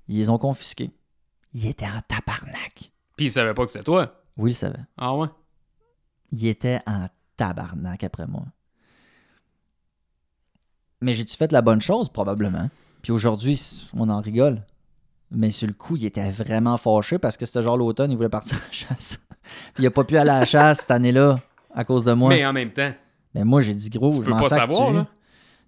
[0.08, 0.92] Ils les ont confisqués.
[1.54, 2.92] Il était en tabarnak.
[3.16, 4.22] Puis il savait pas que c'était toi?
[4.38, 4.84] Oui, il savait.
[4.98, 5.28] Ah ouais?
[6.32, 8.46] Il était en tabarnak après moi.
[11.02, 12.10] Mais j'ai-tu fait la bonne chose?
[12.10, 12.70] Probablement.
[13.02, 14.64] Puis aujourd'hui, on en rigole.
[15.32, 18.30] Mais sur le coup, il était vraiment fâché parce que c'était genre l'automne, il voulait
[18.30, 19.18] partir à la chasse.
[19.74, 21.38] Puis il a pas pu aller à la chasse cette année-là
[21.74, 22.30] à cause de moi.
[22.30, 22.92] Mais en même temps,
[23.34, 24.70] Mais moi, j'ai dit gros, tu je m'en pas sac.
[24.70, 24.76] Tu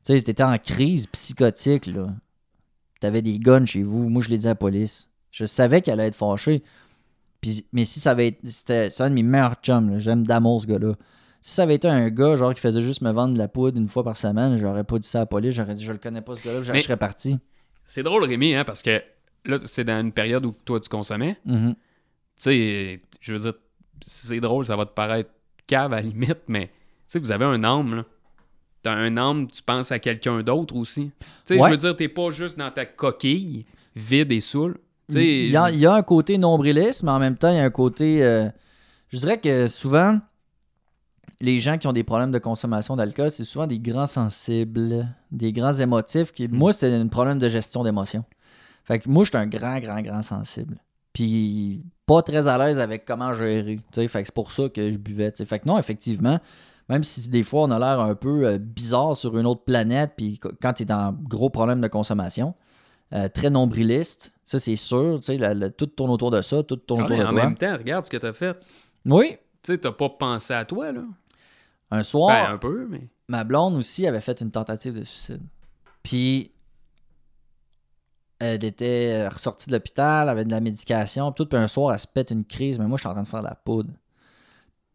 [0.03, 2.07] sais, t'étais en crise psychotique, là.
[2.99, 4.09] T'avais des guns chez vous.
[4.09, 5.09] Moi, je l'ai dit à la police.
[5.31, 6.61] Je savais qu'elle allait être fâchée.
[7.39, 8.49] Puis, mais si ça avait été.
[8.49, 9.99] C'était, c'est un de mes meilleurs chums.
[9.99, 10.93] J'aime d'amour, ce gars-là.
[11.45, 13.77] Si ça avait été un gars, genre, qui faisait juste me vendre de la poudre
[13.77, 15.53] une fois par semaine, j'aurais pas dit ça à la police.
[15.53, 16.63] J'aurais dit, je le connais pas, ce gars-là.
[16.63, 17.37] Je serais parti.
[17.85, 19.01] C'est drôle, Rémi, hein, parce que
[19.43, 21.37] là, c'est dans une période où toi, tu consommais.
[21.45, 21.73] Mhm.
[21.75, 21.79] Tu
[22.37, 23.53] sais, je veux dire,
[24.05, 25.31] c'est drôle, ça va te paraître
[25.67, 26.71] cave à la limite, mais tu
[27.09, 28.05] sais, vous avez un âme, là.
[28.81, 31.11] T'as un âme, tu penses à quelqu'un d'autre aussi.
[31.19, 31.67] Tu sais, Ouais.
[31.67, 33.65] je veux dire, t'es pas juste dans ta coquille,
[33.95, 34.59] vide et sais,
[35.09, 37.59] Il y, a, il y a un côté nombriliste, mais en même temps, il y
[37.59, 38.23] a un côté.
[38.23, 38.47] euh,
[39.09, 40.19] je dirais que souvent,
[41.41, 45.51] les gens qui ont des problèmes de consommation d'alcool, c'est souvent des grands sensibles, des
[45.53, 46.31] grands émotifs.
[46.31, 46.55] Qui, Mm.
[46.55, 48.23] Moi, c'était un problème de gestion d'émotions.
[48.85, 50.77] Fait que moi, je suis un grand, grand, grand sensible.
[51.13, 53.79] Puis pas très à l'aise avec comment gérer.
[53.91, 54.07] tu.
[54.07, 55.31] Fait que c'est pour ça que je buvais.
[55.31, 55.45] tu.
[55.45, 56.39] Fait que non, effectivement,
[56.89, 60.13] même si des fois on a l'air un peu euh, bizarre sur une autre planète,
[60.17, 62.55] puis qu- quand tu es dans gros problème de consommation,
[63.13, 66.75] euh, très nombriliste, ça c'est sûr, tu la- la- tout tourne autour de ça, tout
[66.77, 67.43] tourne Ah autour de en toi.
[67.45, 68.57] même temps, regarde ce que t'as fait.
[69.05, 71.03] Oui, Tu sais, t'as pas pensé à toi, là.
[71.91, 73.01] un soir, Ben, un peu, mais.
[73.27, 75.41] ma blonde aussi avait fait une tentative de suicide.
[76.03, 76.51] Puis
[78.39, 81.99] elle était ressortie de l'hôpital, avait de la médication, puis tout, puis un soir, elle
[81.99, 83.91] se pète une crise, mais moi, j'étais en train de faire de la poudre.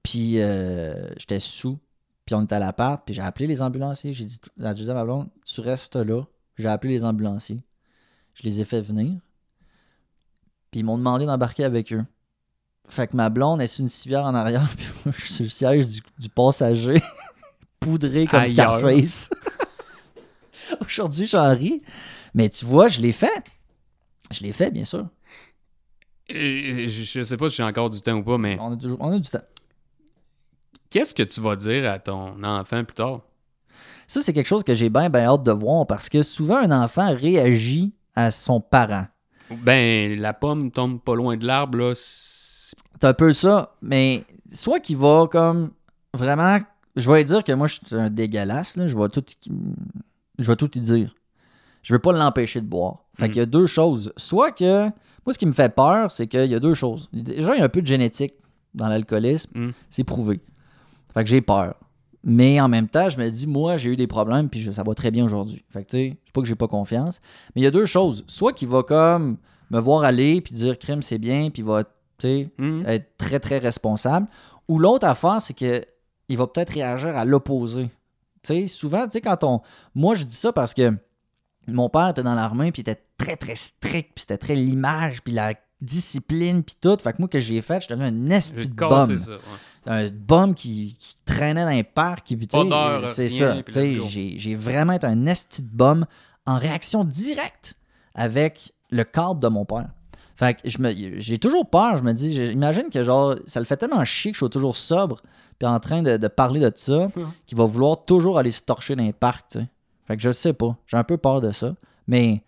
[0.03, 1.79] Puis euh, j'étais sous,
[2.27, 4.13] puis on était à l'appart, puis j'ai appelé les ambulanciers.
[4.13, 6.25] J'ai dit, la deuxième à ma blonde, tu restes là.
[6.59, 7.63] J'ai appelé les ambulanciers.
[8.35, 9.19] Je les ai fait venir.
[10.71, 12.05] Puis ils m'ont demandé d'embarquer avec eux.
[12.89, 15.51] Fait que ma blonde est sur une civière en arrière, puis moi, je suis le
[15.51, 17.01] siège du, du passager,
[17.81, 18.79] poudré comme Ailleurs.
[18.81, 19.31] Scarface.
[20.87, 21.83] Aujourd'hui, j'en ris.
[22.35, 23.43] Mais tu vois, je l'ai fait.
[24.31, 25.07] Je l'ai fait, bien sûr.
[26.31, 28.77] Euh, Je, je sais pas si j'ai encore du temps ou pas, mais On a,
[28.77, 29.41] toujours- on a du temps.
[30.91, 33.21] qu'est-ce que tu vas dire à ton enfant plus tard?
[34.07, 36.71] Ça, c'est quelque chose que j'ai bien, bien hâte de voir parce que souvent, un
[36.83, 39.07] enfant réagit à son parent.
[39.51, 41.93] Ben, la pomme tombe pas loin de l'arbre, là.
[42.71, 45.71] C'est- un peu ça, mais soit qu'il va comme
[46.15, 46.59] vraiment.
[46.97, 48.89] Je vais dire que moi, je suis un dégueulasse, là.
[48.89, 49.23] Je vais tout,
[50.39, 51.15] je vais tout y dire.
[51.83, 53.05] Je veux pas l'empêcher de boire.
[53.19, 53.31] Fait Mm.
[53.31, 54.13] qu'il y a deux choses.
[54.17, 54.85] Soit que.
[55.25, 57.09] Moi, ce qui me fait peur, c'est qu'il y a deux choses.
[57.13, 58.35] Déjà, il y a un peu de génétique
[58.75, 59.51] dans l'alcoolisme.
[59.55, 59.71] Mm.
[59.91, 60.41] C'est prouvé.
[61.15, 61.75] Fait que j'ai peur.
[62.25, 64.83] Mais en même temps, je me dis, moi, j'ai eu des problèmes, puis je- ça
[64.83, 65.65] va très bien aujourd'hui.
[65.71, 67.21] Fait que, tu sais, c'est pas que j'ai pas confiance.
[67.55, 68.25] Mais il y a deux choses.
[68.27, 69.37] Soit qu'il va comme
[69.71, 71.85] me voir aller, puis dire, crime, c'est bien, puis il va,
[72.19, 72.85] tu Hmm?
[72.87, 74.27] être très, très responsable.
[74.69, 75.85] Ou l'autre affaire, c'est que
[76.29, 77.91] il va peut-être réagir à l'opposé.
[78.67, 79.61] Souvent, tu sais, quand on.
[79.95, 80.95] Moi, je dis ça parce que
[81.67, 85.23] mon père était dans l'armée, puis il était très, très strict, puis c'était très l'image,
[85.23, 86.97] puis la discipline, puis tout.
[87.03, 88.75] Fait que moi, que j'ai fait, je devenu un esti de
[89.19, 89.33] ça.
[89.33, 89.39] ouais.
[89.87, 92.27] Un bum qui, qui traînait dans les parcs.
[92.69, 93.55] D'heure, C'est ça.
[94.09, 96.07] J'ai j'ai vraiment été un esti de bum
[96.47, 97.75] en réaction directe
[98.15, 99.89] avec le cadre de mon père.
[100.39, 103.67] Fait que je me- j'ai toujours peur, je me dis, j'imagine que genre, ça le
[103.67, 105.21] fait tellement chier que je sois toujours sobre,
[105.59, 107.09] puis en train de, de parler de ça,
[107.47, 109.67] qu'il va vouloir toujours aller se torcher dans les parcs, tu sais.
[110.07, 111.75] Fait que je sais pas, j'ai un peu peur de ça,
[112.07, 112.43] mais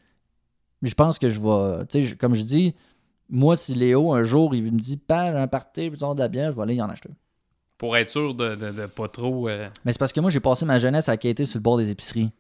[0.83, 2.75] je pense que je vais, tu sais, comme je dis,
[3.29, 6.29] moi, si Léo, un jour, il me dit, pas, j'ai un party, puis de la
[6.29, 7.11] bière, je vais aller y en acheter.
[7.77, 9.49] Pour être sûr de, de, de pas trop.
[9.49, 11.77] euh, Mais c'est parce que moi, j'ai passé ma jeunesse à quêter sur le bord
[11.79, 12.31] des épiceries.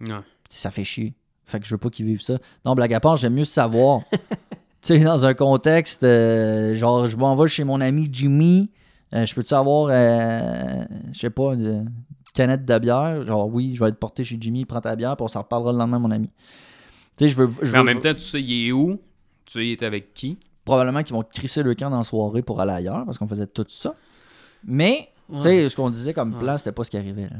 [0.00, 0.08] ouais.
[0.48, 1.14] ça fait chier.
[1.44, 2.38] Fait que je veux pas qu'ils vivent ça.
[2.64, 4.00] Non, blague à part, j'aime mieux savoir.
[4.86, 8.70] sais, dans un contexte, euh, genre, je m'en vais chez mon ami Jimmy.
[9.14, 11.90] euh, je peux-tu avoir, euh, je sais pas, une
[12.34, 13.24] canette de bière?
[13.26, 15.72] Genre, oui, je vais être porté chez Jimmy, prends ta bière, puis on s'en reparlera
[15.72, 16.28] le lendemain, mon ami.
[17.18, 17.50] Tu sais, je veux.
[17.72, 19.00] Mais en même temps, tu sais, il est où,
[19.46, 20.38] Tu y étais avec qui?
[20.64, 23.46] Probablement qu'ils vont crisser le camp dans la soirée pour aller ailleurs parce qu'on faisait
[23.46, 23.94] tout ça.
[24.64, 26.40] Mais, tu sais, ce qu'on disait comme Ouais.
[26.40, 27.28] plan, c'était pas ce qui arrivait.
[27.30, 27.36] là.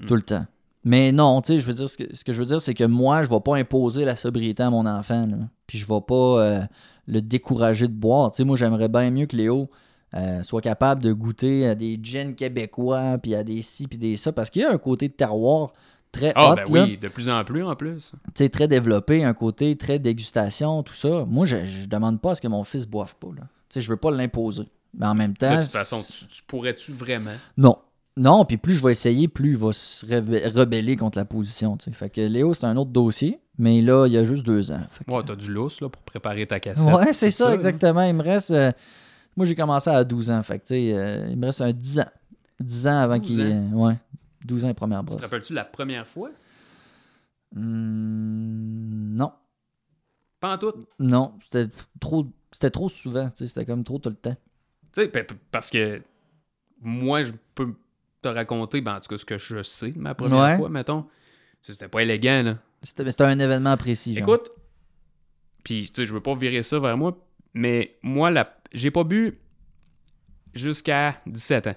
[0.00, 0.06] Mm.
[0.06, 0.44] Tout le temps.
[0.88, 2.72] Mais non, tu sais, je veux dire, ce que, ce que je veux dire, c'est
[2.72, 5.26] que moi, je vais pas imposer la sobriété à mon enfant.
[5.26, 5.36] là.
[5.66, 6.60] Puis je vais pas euh,
[7.06, 8.30] le décourager de boire.
[8.30, 9.68] Tu sais, moi, j'aimerais bien mieux que Léo
[10.14, 14.16] euh, soit capable de goûter à des gins québécois, puis à des ci, puis des
[14.16, 15.72] ça, parce qu'il y a un côté de terroir
[16.10, 18.12] très Ah, ben là oui, de plus en plus en plus.
[18.12, 21.26] tu sais, très développé, un côté très dégustation, tout ça.
[21.28, 23.28] Moi, je, je demande pas à ce que mon fils boive pas.
[23.28, 24.64] Tu sais, je veux pas l'imposer.
[24.94, 25.54] Mais en même temps.
[25.56, 27.32] de toute façon, tu, tu pourrais-tu vraiment?
[27.58, 27.76] Non.
[28.18, 31.76] Non, puis plus je vais essayer, plus il va se rebe- rebeller contre la position.
[31.76, 31.92] tu sais.
[31.92, 34.82] Fait que Léo, c'est un autre dossier, mais là, il y a juste deux ans.
[34.90, 36.92] Fait que- Ouais, t'as du lousse là, pour préparer ta cassette.
[36.92, 38.02] Ouais, c'est ça, exactement.
[38.02, 38.50] Il me reste.
[38.50, 38.72] euh,
[39.36, 40.42] moi, j'ai commencé à 12 ans.
[40.42, 42.10] Fait que, tu sais, euh, il me reste un 10 ans.
[42.60, 43.40] 10 ans avant 12 qu'il.
[43.40, 43.94] euh, ouais.
[44.44, 45.16] 12 ans et première Tu brosse.
[45.18, 46.30] te rappelles-tu la première fois?
[47.54, 49.32] Hmm, non.
[50.40, 50.72] Pas en tout?
[50.98, 51.34] Non.
[51.44, 53.28] C'était trop, c'était trop souvent.
[53.30, 54.36] tu sais, C'était comme trop tout le temps.
[54.92, 56.00] Tu sais, pa- pa- parce que
[56.80, 57.74] moi, je peux
[58.22, 60.56] te raconter, ben, en tout cas, ce que je sais de ma première Ouais.
[60.56, 61.06] fois, mettons.
[61.62, 62.58] C'était pas élégant, là.
[62.82, 64.14] C'était un événement précis.
[64.14, 64.22] genre.
[64.22, 64.50] Écoute,
[65.64, 67.16] puis tu sais, je veux pas virer ça vers moi,
[67.54, 68.56] mais moi, la...
[68.72, 69.38] j'ai pas bu
[70.54, 71.74] jusqu'à 17 ans.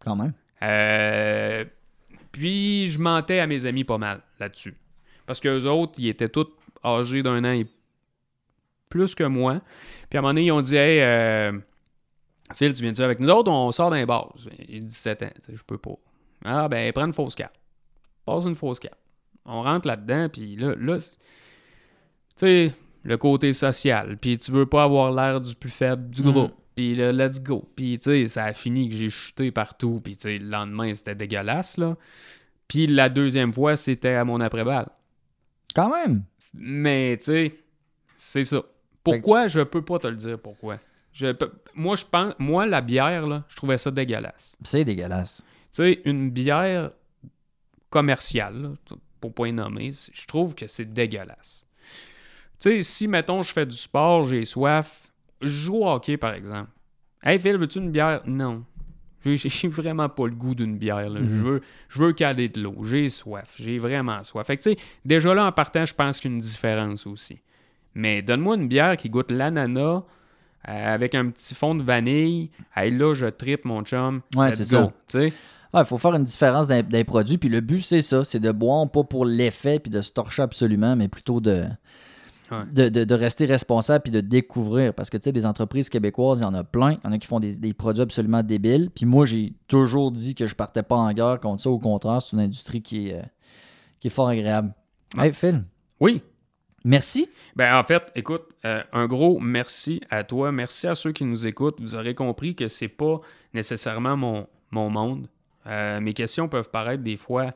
[0.00, 0.32] Quand même.
[0.62, 1.64] Euh,
[2.32, 4.74] Puis je mentais à mes amis pas mal là-dessus.
[5.26, 6.48] Parce que les autres, ils étaient tous
[6.84, 7.66] âgés d'un an et
[8.88, 9.60] plus que moi.
[10.10, 11.52] Puis à un moment donné, ils ont dit Hey, euh,
[12.54, 13.50] Phil, tu viens-tu avec nous autres?
[13.50, 14.34] On sort d'un bar.
[14.68, 15.94] Il a 17 ans, tu sais, je peux pas.
[16.44, 17.54] Ah, ben, prends une fausse carte.
[18.26, 18.98] Passe une fausse carte.
[19.46, 21.06] On rentre là-dedans, puis là, là tu
[22.36, 22.72] sais,
[23.02, 24.16] le côté social.
[24.18, 26.32] Puis tu veux pas avoir l'air du plus faible du Mhm.
[26.32, 26.52] groupe.
[26.74, 27.68] Puis là, let's go.
[27.76, 30.00] Puis tu sais, ça a fini que j'ai chuté partout.
[30.02, 31.96] Puis tu sais, le lendemain, c'était dégueulasse, là.
[32.68, 34.88] Puis la deuxième fois, c'était à mon après-balle.
[35.74, 36.24] Quand même.
[36.52, 37.54] Mais tu sais,
[38.16, 38.62] c'est ça.
[39.02, 39.48] Pourquoi?
[39.48, 40.78] je peux pas te le dire pourquoi.
[41.14, 41.26] Je
[41.74, 44.56] moi je pense moi la bière là, je trouvais ça dégueulasse.
[44.62, 45.42] C'est dégueulasse.
[45.72, 46.90] Tu sais une bière
[47.90, 51.66] commerciale là, pour pas y nommer, je trouve que c'est dégueulasse.
[52.60, 56.34] Tu sais si mettons je fais du sport, j'ai soif, je joue au hockey par
[56.34, 56.70] exemple.
[57.22, 58.20] Hey Phil, veux-tu une bière?
[58.26, 58.64] Non.
[59.24, 61.08] J'ai- vraiment pas le goût d'une bière.
[61.08, 61.20] là.
[61.20, 61.42] Je Mhm.
[61.42, 62.84] veux, je veux caler de l'eau.
[62.84, 63.54] J'ai soif.
[63.58, 64.46] J'ai vraiment soif.
[64.46, 67.06] Fait que, tu sais, déjà là, en partant, je pense qu'il y a une différence
[67.06, 67.38] aussi.
[67.94, 70.02] Mais donne-moi une bière qui goûte l'ananas
[70.68, 72.50] euh, avec un petit fond de vanille.
[72.76, 74.20] Hey, là, je tripe, mon chum.
[74.36, 74.92] Ouais, c'est ça.
[75.76, 77.36] Il faut faire une différence dans, dans les produits.
[77.38, 78.24] Puis le but, c'est ça.
[78.24, 81.64] C'est de boire pas pour l'effet puis de se torcher absolument, mais plutôt de,
[82.52, 82.58] Ouais.
[82.72, 84.92] de, de- de rester responsable puis de découvrir.
[84.94, 86.92] Parce que, tu sais, les entreprises québécoises, il y en a plein.
[86.92, 88.90] Il y en a qui font des, des produits absolument débiles.
[88.94, 91.70] Puis moi, j'ai toujours dit que je partais pas en guerre contre ça.
[91.70, 93.22] Au contraire, c'est une industrie qui est, euh,
[93.98, 94.72] qui est fort agréable.
[95.16, 95.26] Ouais.
[95.28, 95.64] Hey, Phil,
[96.00, 96.22] Oui.
[96.84, 97.28] Merci.
[97.56, 100.52] Ben, en fait, écoute, euh, un gros merci à toi.
[100.52, 101.80] Merci à ceux qui nous écoutent.
[101.80, 103.20] Vous aurez compris que c'est pas
[103.52, 105.28] nécessairement mon, mon monde.
[105.66, 107.54] Euh, mes questions peuvent paraître des fois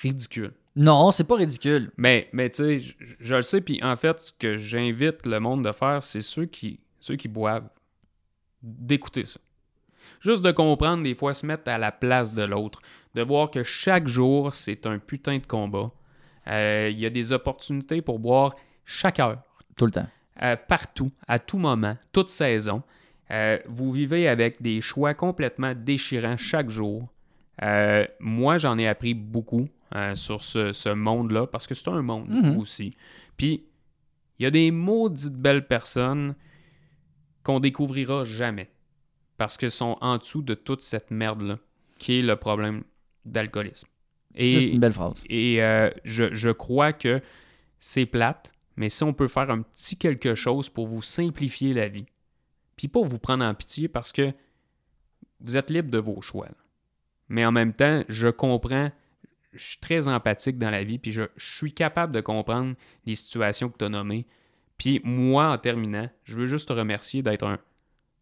[0.00, 0.52] ridicules.
[0.74, 1.90] Non, c'est pas ridicule.
[1.96, 5.40] Mais, mais tu sais, je, je le sais, puis en fait, ce que j'invite le
[5.40, 7.68] monde de faire, c'est ceux qui, ceux qui boivent,
[8.62, 9.40] d'écouter ça.
[10.20, 12.80] Juste de comprendre, des fois, se mettre à la place de l'autre,
[13.14, 15.90] de voir que chaque jour, c'est un putain de combat.
[16.48, 19.38] Euh, Il y a des opportunités pour boire chaque heure,
[19.76, 20.06] Tout le temps.
[20.42, 22.82] euh, partout, à tout moment, toute saison.
[23.30, 27.08] Euh, vous vivez avec des choix complètement déchirants chaque jour.
[28.20, 29.68] Moi, j'en ai appris beaucoup
[30.14, 32.58] sur ce, ce monde-là, parce que c'est un monde Mhm.
[32.58, 32.90] aussi.
[33.36, 33.64] Puis,
[34.38, 36.34] il y a des maudites belles personnes
[37.42, 38.68] qu'on découvrira jamais,
[39.38, 41.58] parce qu'elles sont en dessous de toute cette merde-là,
[41.98, 42.82] qui est le problème
[43.24, 43.88] d'alcoolisme.
[44.42, 45.14] C'est une belle phrase.
[45.28, 47.20] Et euh, je, je crois que
[47.80, 51.88] c'est plate, mais si on peut faire un petit quelque chose pour vous simplifier la
[51.88, 52.06] vie,
[52.76, 54.32] puis pas vous prendre en pitié parce que
[55.40, 56.46] vous êtes libre de vos choix.
[56.46, 56.54] là.
[57.28, 58.90] Mais en même temps, je comprends,
[59.52, 62.74] je suis très empathique dans la vie, puis je, je suis capable de comprendre
[63.06, 64.26] les situations que tu as nommées.
[64.78, 67.58] Puis moi, en terminant, je veux juste te remercier d'être un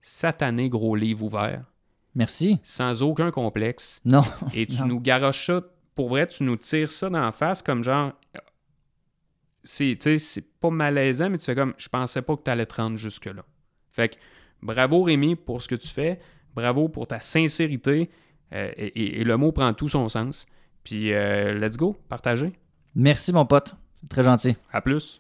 [0.03, 1.65] satané gros livre ouvert,
[2.15, 2.59] Merci.
[2.63, 4.01] sans aucun complexe.
[4.05, 4.23] Non.
[4.55, 4.87] Et tu Non.
[4.87, 5.63] nous garoches ça,
[5.95, 8.13] pour vrai, tu nous tires ça dans la face comme genre.
[9.63, 11.75] C'est, tu sais, c'est pas malaisant, mais tu fais comme.
[11.79, 13.45] Je pensais pas que tu allais te rendre jusque-là.
[13.93, 14.17] Fait que
[14.63, 16.21] bravo Rémi pour ce que tu fais.
[16.55, 18.11] Bravo pour ta sincérité.
[18.53, 20.47] euh, et, et- et le mot prend tout son sens.
[20.85, 22.53] Puis, euh, let's go, partagez.
[22.95, 23.75] Merci, mon pote.
[24.09, 24.55] Très gentil.
[24.71, 25.19] À plus.